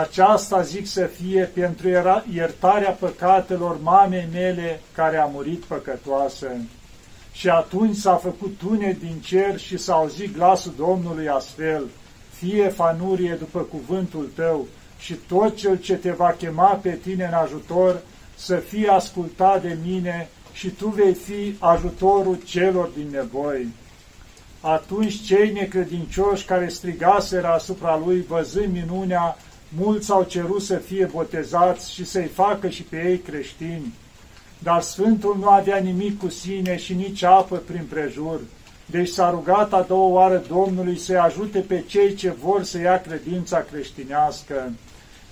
Aceasta 0.00 0.62
zic 0.62 0.86
să 0.86 1.04
fie 1.04 1.44
pentru 1.44 1.88
iertarea 2.32 2.90
păcatelor 2.90 3.76
mamei 3.82 4.28
mele 4.32 4.80
care 4.94 5.16
a 5.16 5.24
murit 5.24 5.62
păcătoasă. 5.64 6.46
Și 7.32 7.48
atunci 7.48 7.96
s-a 7.96 8.14
făcut 8.14 8.58
tune 8.58 8.96
din 9.00 9.20
cer 9.20 9.58
și 9.58 9.76
s-a 9.76 9.94
auzit 9.94 10.36
glasul 10.36 10.72
Domnului 10.76 11.28
astfel, 11.28 11.84
fie 12.30 12.68
fanurie 12.68 13.36
după 13.38 13.60
cuvântul 13.60 14.30
tău 14.34 14.66
și 14.98 15.14
tot 15.14 15.56
cel 15.56 15.76
ce 15.76 15.94
te 15.94 16.10
va 16.10 16.34
chema 16.38 16.80
pe 16.82 16.90
tine 16.90 17.24
în 17.24 17.34
ajutor 17.34 18.00
să 18.36 18.56
fie 18.56 18.88
ascultat 18.88 19.62
de 19.62 19.76
mine 19.84 20.28
și 20.52 20.68
tu 20.68 20.88
vei 20.88 21.14
fi 21.14 21.56
ajutorul 21.58 22.38
celor 22.44 22.90
din 22.96 23.08
nevoi. 23.10 23.66
Atunci 24.60 25.20
cei 25.20 25.52
necredincioși 25.52 26.44
care 26.44 26.68
strigaseră 26.68 27.46
asupra 27.46 28.02
lui, 28.04 28.24
văzând 28.28 28.72
minunea, 28.72 29.36
mulți 29.76 30.10
au 30.10 30.22
cerut 30.22 30.62
să 30.62 30.76
fie 30.76 31.04
botezați 31.12 31.92
și 31.92 32.04
să-i 32.04 32.30
facă 32.34 32.68
și 32.68 32.82
pe 32.82 33.02
ei 33.08 33.18
creștini. 33.18 33.94
Dar 34.58 34.80
Sfântul 34.80 35.36
nu 35.40 35.48
avea 35.48 35.76
nimic 35.76 36.18
cu 36.18 36.28
sine 36.28 36.76
și 36.76 36.94
nici 36.94 37.22
apă 37.22 37.56
prin 37.56 37.86
prejur, 37.88 38.40
deci 38.86 39.08
s-a 39.08 39.30
rugat 39.30 39.72
a 39.72 39.84
doua 39.88 40.08
oară 40.08 40.42
Domnului 40.48 40.98
să-i 40.98 41.16
ajute 41.16 41.58
pe 41.58 41.84
cei 41.86 42.14
ce 42.14 42.30
vor 42.30 42.62
să 42.62 42.78
ia 42.78 43.00
credința 43.00 43.64
creștinească. 43.70 44.72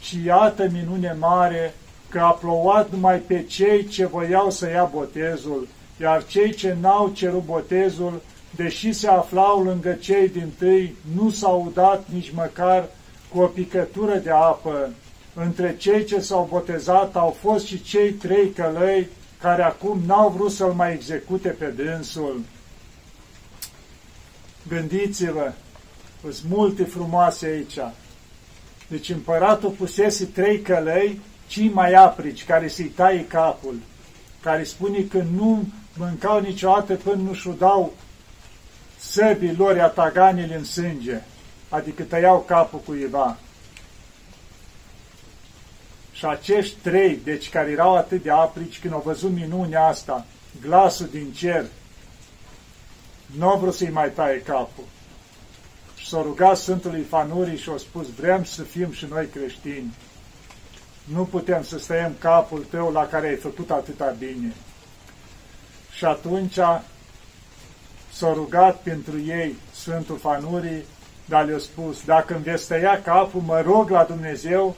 Și 0.00 0.24
iată 0.24 0.68
minune 0.72 1.16
mare, 1.18 1.74
că 2.08 2.18
a 2.18 2.30
plouat 2.30 2.90
numai 2.90 3.18
pe 3.18 3.42
cei 3.42 3.86
ce 3.86 4.06
voiau 4.06 4.50
să 4.50 4.68
ia 4.68 4.90
botezul, 4.94 5.68
iar 6.00 6.24
cei 6.26 6.54
ce 6.54 6.76
n-au 6.80 7.08
cerut 7.08 7.44
botezul, 7.44 8.22
deși 8.56 8.92
se 8.92 9.08
aflau 9.08 9.62
lângă 9.62 9.92
cei 9.92 10.28
din 10.28 10.52
tâi, 10.58 10.94
nu 11.16 11.30
s-au 11.30 11.64
udat 11.66 12.04
nici 12.12 12.32
măcar 12.34 12.88
cu 13.32 13.40
o 13.40 13.46
picătură 13.46 14.16
de 14.16 14.30
apă. 14.30 14.90
Între 15.34 15.76
cei 15.76 16.04
ce 16.04 16.20
s-au 16.20 16.46
botezat 16.50 17.16
au 17.16 17.36
fost 17.40 17.66
și 17.66 17.82
cei 17.82 18.10
trei 18.10 18.50
călăi 18.50 19.08
care 19.40 19.62
acum 19.62 20.02
n-au 20.06 20.28
vrut 20.28 20.52
să-l 20.52 20.72
mai 20.72 20.92
execute 20.92 21.48
pe 21.48 21.66
dânsul. 21.66 22.40
Gândiți-vă, 24.68 25.52
sunt 26.22 26.36
multe 26.48 26.84
frumoase 26.84 27.46
aici. 27.46 27.78
Deci 28.88 29.08
împăratul 29.08 29.70
pusese 29.70 30.24
trei 30.24 30.60
călăi 30.60 31.20
cei 31.46 31.68
mai 31.68 31.92
aprici 31.92 32.44
care 32.44 32.68
să-i 32.68 32.84
taie 32.84 33.26
capul, 33.26 33.74
care 34.42 34.64
spune 34.64 35.00
că 35.00 35.24
nu 35.36 35.64
mâncau 35.96 36.40
niciodată 36.40 36.94
până 36.94 37.22
nu-și 37.22 37.48
udau 37.48 37.92
săbii 38.98 39.54
lor 39.56 39.78
ataganele 39.78 40.56
în 40.56 40.64
sânge, 40.64 41.20
adică 41.72 42.02
tăiau 42.02 42.40
capul 42.40 42.78
cuiva. 42.78 43.36
Și 46.12 46.24
acești 46.24 46.76
trei, 46.82 47.20
deci 47.24 47.50
care 47.50 47.70
erau 47.70 47.96
atât 47.96 48.22
de 48.22 48.30
aprici, 48.30 48.80
când 48.80 48.92
au 48.92 49.02
văzut 49.04 49.30
minunea 49.30 49.86
asta, 49.86 50.26
glasul 50.60 51.08
din 51.10 51.32
cer, 51.32 51.64
nu 53.36 53.48
au 53.48 53.58
vrut 53.58 53.74
să-i 53.74 53.90
mai 53.90 54.10
taie 54.10 54.40
capul. 54.40 54.84
Și 55.96 56.08
s-au 56.08 56.22
rugat 56.22 56.56
Sfântului 56.56 57.02
Fanurii 57.02 57.58
și 57.58 57.68
au 57.68 57.78
spus, 57.78 58.06
vrem 58.10 58.44
să 58.44 58.62
fim 58.62 58.92
și 58.92 59.06
noi 59.10 59.26
creștini 59.26 59.92
nu 61.04 61.24
putem 61.24 61.62
să 61.64 61.78
stăiem 61.78 62.14
capul 62.18 62.66
tău 62.70 62.92
la 62.92 63.06
care 63.06 63.28
ai 63.28 63.36
făcut 63.36 63.70
atâta 63.70 64.14
bine. 64.18 64.54
Și 65.96 66.04
atunci 66.04 66.58
s-a 68.12 68.32
rugat 68.32 68.80
pentru 68.82 69.20
ei 69.20 69.54
Sfântul 69.72 70.18
Fanurii, 70.18 70.84
dar 71.24 71.44
le-a 71.44 71.58
spus, 71.58 72.04
dacă 72.04 72.34
îmi 72.34 72.42
veți 72.42 72.66
tăia 72.66 73.02
capul, 73.02 73.40
mă 73.40 73.60
rog 73.60 73.90
la 73.90 74.04
Dumnezeu 74.04 74.76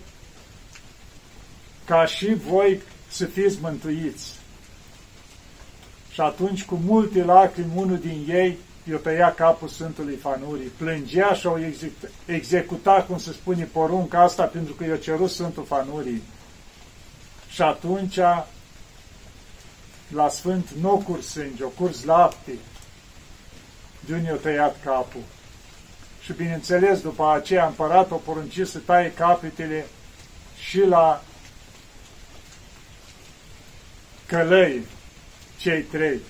ca 1.85 2.07
și 2.07 2.35
voi 2.35 2.83
să 3.11 3.25
fiți 3.25 3.59
mântuiți. 3.61 4.33
Și 6.11 6.21
atunci, 6.21 6.65
cu 6.65 6.75
multe 6.75 7.25
lacrimi, 7.25 7.73
unul 7.75 7.99
din 7.99 8.25
ei 8.29 8.59
i-o 8.89 8.97
tăia 8.97 9.35
capul 9.35 9.69
Sfântului 9.69 10.17
Fanurii. 10.17 10.67
Plângea 10.67 11.33
și 11.33 11.47
o 11.47 11.59
executa, 12.27 13.05
cum 13.09 13.19
se 13.19 13.33
spune, 13.33 13.65
porunca 13.65 14.23
asta 14.23 14.45
pentru 14.45 14.75
că 14.75 14.85
i-a 14.85 14.97
cerut 14.97 15.31
Sfântul 15.31 15.65
Fanurii. 15.65 16.23
Și 17.49 17.63
atunci, 17.63 18.19
la 20.09 20.29
Sfânt 20.29 20.71
nu 20.81 20.93
o 20.93 20.97
curs 20.97 21.27
sânge, 21.27 21.65
o 21.65 21.69
curs 21.69 22.05
lapte. 22.05 22.53
De 24.01 24.15
unde 24.15 24.29
i-a 24.29 24.35
tăiat 24.37 24.77
capul. 24.85 25.23
Și 26.25 26.33
bineînțeles, 26.33 27.01
după 27.01 27.33
aceea 27.33 27.67
împăratul 27.67 28.17
a 28.17 28.21
poruncit 28.25 28.67
să 28.67 28.79
taie 28.79 29.13
capetele 29.13 29.87
și 30.69 30.81
la 30.81 31.23
călăi, 34.27 34.87
cei 35.59 35.83
trei 35.83 36.21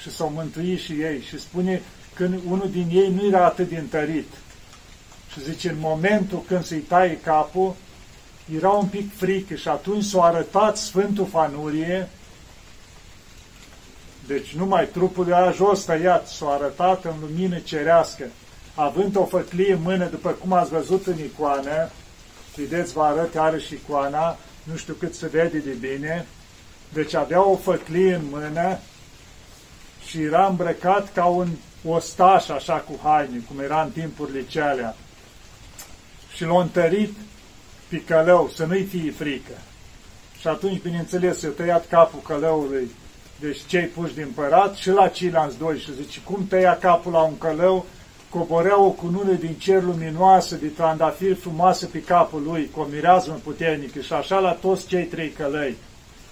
și 0.00 0.10
s-au 0.10 0.30
mântuit 0.30 0.80
și 0.80 0.92
ei. 0.92 1.20
Și 1.20 1.40
spune 1.40 1.82
când 2.14 2.40
unul 2.46 2.70
din 2.70 2.88
ei 2.92 3.10
nu 3.10 3.26
era 3.26 3.44
atât 3.44 3.68
de 3.68 3.76
întărit. 3.76 4.28
Și 5.32 5.42
zice, 5.42 5.68
în 5.68 5.78
momentul 5.78 6.42
când 6.46 6.64
să-i 6.64 6.78
taie 6.78 7.18
capul, 7.20 7.74
era 8.56 8.68
un 8.68 8.86
pic 8.86 9.16
frică 9.16 9.54
și 9.54 9.68
atunci 9.68 10.04
s-a 10.04 10.24
arătat 10.24 10.76
Sfântul 10.76 11.26
Fanurie, 11.26 12.08
deci 14.26 14.54
numai 14.54 14.86
trupul 14.86 15.24
de 15.24 15.32
jos 15.54 15.84
tăiat 15.84 16.28
s-a 16.28 16.46
arătat 16.46 17.04
în 17.04 17.14
lumină 17.20 17.58
cerească, 17.58 18.24
având 18.76 19.16
o 19.16 19.24
făclie 19.24 19.72
în 19.72 19.82
mână, 19.82 20.04
după 20.04 20.30
cum 20.30 20.52
ați 20.52 20.70
văzut 20.70 21.06
în 21.06 21.18
icoană, 21.18 21.90
vedeți, 22.56 22.92
vă 22.92 23.02
arăt 23.02 23.34
iarăși 23.34 23.66
și 23.66 23.74
icoana, 23.74 24.36
nu 24.62 24.76
știu 24.76 24.94
cât 24.94 25.14
se 25.14 25.26
vede 25.26 25.58
de 25.58 25.76
bine, 25.80 26.26
deci 26.92 27.14
avea 27.14 27.48
o 27.48 27.56
făclie 27.56 28.14
în 28.14 28.22
mână 28.30 28.78
și 30.06 30.22
era 30.22 30.46
îmbrăcat 30.46 31.12
ca 31.12 31.24
un 31.24 31.48
ostaș, 31.84 32.48
așa, 32.48 32.74
cu 32.74 33.00
haine, 33.02 33.42
cum 33.48 33.60
era 33.60 33.82
în 33.82 33.90
timpurile 33.90 34.46
celea. 34.46 34.96
Și 36.34 36.44
l-a 36.44 36.60
întărit 36.60 37.16
pe 37.88 38.02
călău, 38.02 38.50
să 38.54 38.64
nu-i 38.64 38.84
fie 38.84 39.10
frică. 39.10 39.52
Și 40.40 40.48
atunci, 40.48 40.82
bineînțeles, 40.82 41.38
s-a 41.38 41.48
tăiat 41.48 41.86
capul 41.88 42.20
călăului, 42.20 42.90
deci 43.40 43.58
cei 43.66 43.84
puși 43.84 44.14
din 44.14 44.28
părat, 44.34 44.74
și 44.74 44.90
la 44.90 45.08
ceilalți 45.08 45.58
doi. 45.58 45.78
Și 45.78 45.94
zice, 45.94 46.20
cum 46.24 46.46
tăia 46.46 46.78
capul 46.78 47.12
la 47.12 47.20
un 47.20 47.38
călău, 47.38 47.86
coborea 48.28 48.80
o 48.80 48.90
cunună 48.90 49.32
din 49.32 49.54
cer 49.58 49.82
luminoasă, 49.82 50.54
de 50.54 50.66
trandafir 50.66 51.36
frumoasă 51.36 51.86
pe 51.86 52.02
capul 52.02 52.42
lui, 52.42 52.70
cu 52.74 52.80
o 52.80 52.86
mireazmă 52.90 53.40
puternică 53.44 54.00
și 54.00 54.12
așa 54.12 54.38
la 54.38 54.52
toți 54.52 54.86
cei 54.86 55.04
trei 55.04 55.30
călăi. 55.30 55.76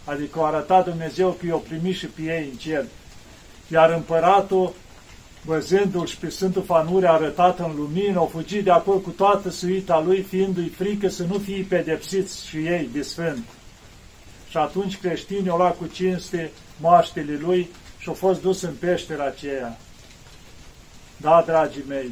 Adică 0.05 0.39
a 0.41 0.47
arătat 0.47 0.85
Dumnezeu 0.85 1.31
că 1.31 1.47
i-o 1.47 1.57
primit 1.57 1.97
și 1.97 2.07
pe 2.07 2.23
ei 2.23 2.49
în 2.53 2.57
cer. 2.57 2.85
Iar 3.69 3.91
împăratul, 3.91 4.73
văzându-l 5.45 6.07
și 6.07 6.17
pe 6.17 6.29
Sfântul 6.29 6.63
Fanure 6.63 7.09
arătat 7.09 7.59
în 7.59 7.73
lumină, 7.77 8.19
au 8.19 8.31
fugit 8.33 8.65
de 8.65 8.71
acolo 8.71 8.99
cu 8.99 9.11
toată 9.11 9.51
suita 9.51 10.03
lui, 10.07 10.23
fiindu-i 10.23 10.69
frică 10.69 11.09
să 11.09 11.25
nu 11.25 11.39
fie 11.39 11.67
pedepsiți 11.69 12.47
și 12.47 12.57
ei 12.57 12.89
de 12.93 13.03
sfânt. 13.03 13.45
Și 14.49 14.57
atunci 14.57 14.99
creștinii 14.99 15.51
au 15.51 15.57
luat 15.57 15.77
cu 15.77 15.87
cinste 15.87 16.51
moaștele 16.81 17.39
lui 17.41 17.69
și 17.99 18.09
au 18.09 18.15
fost 18.15 18.43
dus 18.43 18.63
în 18.63 18.75
peștera 18.79 19.25
aceea. 19.25 19.79
Da, 21.25 21.43
dragii 21.47 21.85
mei, 21.89 22.11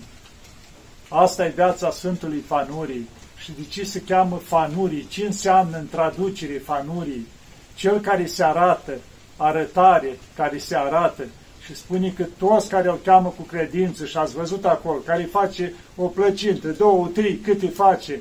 asta 1.08 1.46
e 1.46 1.52
viața 1.54 1.90
Sfântului 1.90 2.44
Fanurii. 2.46 3.08
Și 3.36 3.52
de 3.52 3.62
ce 3.68 3.84
se 3.84 4.02
cheamă 4.06 4.36
Fanurii? 4.36 5.06
Ce 5.06 5.24
înseamnă 5.24 5.76
în 5.76 5.88
traducere 5.90 6.62
Fanurii? 6.64 7.26
Cel 7.74 8.00
care 8.00 8.26
se 8.26 8.44
arată, 8.44 8.92
arătare, 9.36 10.18
care 10.36 10.58
se 10.58 10.76
arată. 10.76 11.22
Și 11.64 11.74
spune 11.74 12.12
că 12.16 12.26
toți 12.38 12.68
care 12.68 12.88
îl 12.88 12.98
cheamă 13.04 13.28
cu 13.36 13.42
credință 13.42 14.04
și 14.04 14.16
ați 14.16 14.34
văzut 14.34 14.64
acolo, 14.64 14.98
care 14.98 15.22
face 15.22 15.74
o 15.96 16.06
plăcintă, 16.06 16.68
două, 16.68 17.06
trei, 17.06 17.36
câte 17.36 17.68
face, 17.68 18.20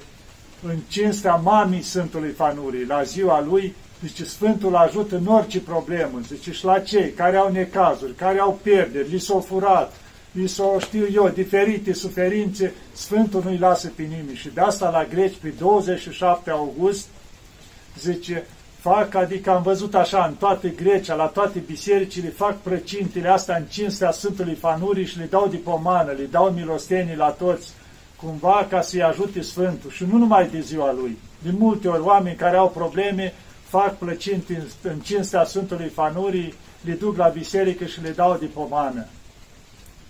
în 0.64 0.78
cinstea 0.88 1.36
mamii 1.36 1.82
Sfântului 1.82 2.32
Fanurii, 2.32 2.86
la 2.86 3.04
ziua 3.04 3.42
lui, 3.42 3.76
Zice, 4.06 4.24
Sfântul 4.24 4.76
ajută 4.76 5.16
în 5.16 5.26
orice 5.26 5.60
problemă. 5.60 6.20
Zice, 6.28 6.52
și 6.52 6.66
la 6.66 6.80
cei 6.80 7.12
care 7.12 7.38
au 7.38 7.52
necazuri, 7.52 8.14
care 8.14 8.40
au 8.40 8.60
pierderi, 8.62 9.10
li 9.10 9.20
s-au 9.20 9.40
furat, 9.40 9.94
li 10.32 10.48
s-au, 10.48 10.80
știu 10.80 11.08
eu, 11.14 11.30
diferite 11.30 11.94
suferințe, 11.94 12.74
Sfântul 12.94 13.42
nu-i 13.44 13.58
lasă 13.58 13.92
pe 13.96 14.02
nimeni. 14.02 14.36
Și 14.36 14.50
de 14.50 14.62
asta 14.62 14.90
la 14.90 15.06
greci, 15.06 15.36
pe 15.42 15.54
27 15.58 16.50
august, 16.50 17.08
zice, 18.00 18.46
fac, 18.80 19.16
adică 19.16 19.50
am 19.50 19.62
văzut 19.62 19.96
așa 19.96 20.26
în 20.26 20.34
toate 20.34 20.70
Grecia, 20.70 21.14
la 21.14 21.26
toate 21.26 21.60
bisericile, 21.60 22.30
fac 22.30 22.58
prăcintele 22.58 23.28
astea 23.28 23.58
în 23.58 23.64
cinstea 23.64 24.12
Sfântului 24.12 24.56
Fanurii 24.56 25.06
și 25.06 25.18
le 25.18 25.26
dau 25.26 25.48
de 25.48 25.58
pomană, 25.58 26.12
le 26.12 26.24
dau 26.24 26.50
milostenii 26.50 27.16
la 27.16 27.30
toți, 27.30 27.70
cumva 28.16 28.68
ca 28.70 28.82
să-i 28.82 29.04
ajute 29.04 29.42
Sfântul. 29.42 29.90
Și 29.90 30.06
nu 30.12 30.18
numai 30.18 30.50
de 30.50 30.60
ziua 30.60 30.94
lui. 30.94 31.18
De 31.44 31.50
multe 31.58 31.88
ori 31.88 32.02
oameni 32.02 32.36
care 32.36 32.58
au 32.58 32.70
probleme 32.70 33.34
fac 33.68 33.98
plăcinti 33.98 34.54
în, 34.54 34.64
în 34.82 35.00
cinstea 35.00 35.46
Sfântului 35.46 35.88
Fanurii, 35.88 36.54
le 36.82 36.94
duc 36.94 37.18
la 37.18 37.28
biserică 37.28 37.86
și 37.86 38.02
le 38.02 38.10
dau 38.10 38.38
de 38.40 38.46
pomană. 38.46 39.06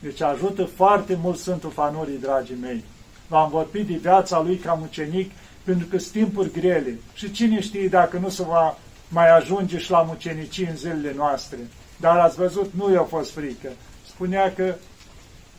Deci 0.02 0.22
ajută 0.22 0.64
foarte 0.64 1.18
mult 1.22 1.38
Sfântul 1.38 1.72
Fanurii, 1.72 2.18
dragii 2.18 2.58
mei. 2.62 2.84
V-am 3.28 3.50
vorbit 3.50 3.88
de 3.88 3.94
viața 3.94 4.42
lui 4.42 4.58
ca 4.58 4.74
mucenic, 4.74 5.32
pentru 5.64 5.88
că 5.88 5.98
sunt 5.98 6.12
timpuri 6.12 6.52
grele. 6.52 7.00
Și 7.14 7.32
cine 7.32 7.62
știe 7.62 7.88
dacă 7.88 8.18
nu 8.18 8.30
se 8.30 8.44
va 8.44 8.78
mai 9.10 9.38
ajunge 9.38 9.78
și 9.78 9.92
la 9.92 10.02
mucenicii 10.02 10.66
în 10.66 10.76
zilele 10.76 11.14
noastre. 11.16 11.58
Dar 12.00 12.18
ați 12.18 12.36
văzut, 12.36 12.72
nu 12.78 12.94
i-a 12.94 13.04
fost 13.04 13.32
frică. 13.32 13.70
Spunea 14.08 14.54
că 14.54 14.76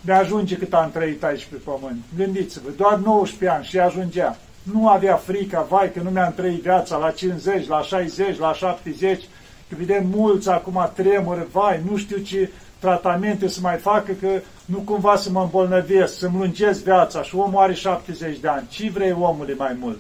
de 0.01 0.13
ajunge 0.13 0.57
cât 0.57 0.75
am 0.75 0.91
trăit 0.91 1.25
aici 1.25 1.45
pe 1.45 1.57
pământ. 1.57 2.03
Gândiți-vă, 2.17 2.71
doar 2.77 2.99
19 2.99 3.57
ani 3.57 3.65
și 3.65 3.79
ajungea. 3.79 4.37
Nu 4.63 4.89
avea 4.89 5.17
frică, 5.17 5.67
vai, 5.69 5.93
că 5.93 6.01
nu 6.01 6.11
mi-am 6.11 6.33
trăit 6.37 6.63
viața 6.63 6.97
la 6.97 7.11
50, 7.11 7.67
la 7.67 7.83
60, 7.83 8.39
la 8.39 8.53
70, 8.53 9.23
că 9.69 9.75
vedem 9.79 10.07
mulți 10.07 10.49
acum 10.49 10.91
tremură, 10.95 11.47
vai, 11.53 11.83
nu 11.91 11.97
știu 11.97 12.17
ce 12.17 12.51
tratamente 12.83 13.49
să 13.49 13.59
mai 13.63 13.77
facă, 13.77 14.13
că 14.21 14.41
nu 14.65 14.79
cumva 14.79 15.17
să 15.17 15.31
mă 15.31 15.41
îmbolnăvesc, 15.43 16.19
să-mi 16.19 16.39
lungesc 16.39 16.83
viața 16.83 17.23
și 17.23 17.35
omul 17.37 17.63
are 17.63 17.75
70 17.75 18.39
de 18.39 18.49
ani. 18.49 18.67
Ce 18.69 18.91
vrei 18.91 19.13
omului 19.13 19.55
mai 19.59 19.77
mult? 19.81 19.99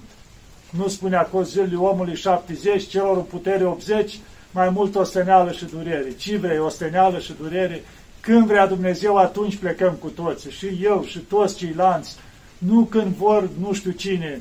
Nu 0.70 0.88
spune 0.88 1.16
acolo 1.16 1.42
zilele 1.42 1.76
omului 1.76 2.16
70, 2.16 2.86
celor 2.86 3.16
în 3.16 3.22
putere 3.22 3.64
80, 3.64 4.18
mai 4.50 4.70
mult 4.70 4.94
osteneală 4.94 5.52
și 5.52 5.64
durere. 5.64 6.12
Ce 6.16 6.36
vrei, 6.36 6.58
osteneală 6.58 7.18
și 7.18 7.32
durere? 7.40 7.84
Când 8.20 8.46
vrea 8.46 8.66
Dumnezeu, 8.66 9.16
atunci 9.16 9.56
plecăm 9.56 9.92
cu 9.92 10.08
toți. 10.08 10.50
Și 10.50 10.78
eu 10.82 11.04
și 11.04 11.18
toți 11.18 11.56
ceilalți. 11.56 12.16
Nu 12.58 12.84
când 12.84 13.14
vor 13.14 13.48
nu 13.60 13.72
știu 13.72 13.90
cine 13.90 14.40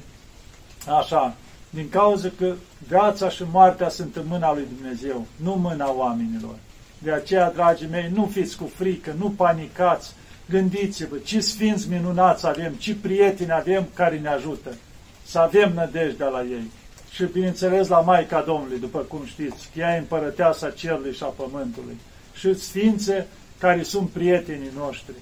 Așa, 0.99 1.36
din 1.69 1.89
cauza 1.89 2.30
că 2.38 2.54
viața 2.88 3.30
și 3.30 3.43
moartea 3.51 3.89
sunt 3.89 4.15
în 4.15 4.23
mâna 4.27 4.54
lui 4.54 4.65
Dumnezeu, 4.75 5.25
nu 5.36 5.56
mâna 5.56 5.93
oamenilor. 5.93 6.56
De 7.04 7.12
aceea, 7.12 7.52
dragii 7.52 7.88
mei, 7.92 8.12
nu 8.14 8.30
fiți 8.32 8.58
cu 8.58 8.72
frică, 8.76 9.16
nu 9.18 9.30
panicați, 9.30 10.14
gândiți-vă 10.50 11.16
ce 11.24 11.40
sfinți 11.40 11.90
minunați 11.90 12.48
avem, 12.48 12.74
ce 12.74 12.96
prieteni 12.96 13.52
avem 13.52 13.88
care 13.94 14.20
ne 14.20 14.28
ajută. 14.28 14.70
Să 15.24 15.40
avem 15.40 15.72
nădejdea 15.74 16.28
la 16.28 16.42
ei. 16.42 16.72
Și, 17.12 17.24
bineînțeles, 17.24 17.88
la 17.88 18.00
Maica 18.00 18.42
Domnului, 18.42 18.80
după 18.80 19.00
cum 19.00 19.26
știți, 19.26 19.70
ea 19.76 19.96
e 19.96 19.98
împărăteasa 19.98 20.70
cerului 20.70 21.14
și 21.14 21.24
a 21.24 21.26
pământului. 21.26 22.00
Și 22.34 22.54
sfințe 22.54 23.28
care 23.58 23.84
sunt 23.84 24.10
prietenii 24.10 24.72
noștri. 24.78 25.16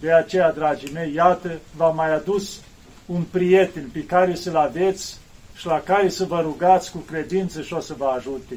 De 0.00 0.12
aceea, 0.12 0.52
dragii 0.52 0.92
mei, 0.92 1.14
iată, 1.14 1.58
v-am 1.76 1.94
mai 1.94 2.14
adus 2.14 2.60
un 3.06 3.22
prieten 3.30 3.88
pe 3.92 4.04
care 4.04 4.34
să-l 4.34 4.56
aveți 4.56 5.18
și 5.54 5.66
la 5.66 5.80
care 5.80 6.08
să 6.08 6.24
vă 6.24 6.40
rugați 6.40 6.90
cu 6.90 6.98
credință 6.98 7.62
și 7.62 7.72
o 7.72 7.80
să 7.80 7.94
vă 7.98 8.04
ajute. 8.04 8.56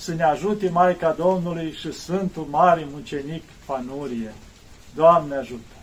Să 0.00 0.14
ne 0.14 0.22
ajute 0.22 0.68
Maica 0.68 1.12
Domnului 1.12 1.72
și 1.72 1.92
Sfântul 1.92 2.46
Mare 2.50 2.86
Mucenic 2.92 3.42
Panurie. 3.66 4.34
Doamne 4.94 5.36
ajută! 5.36 5.79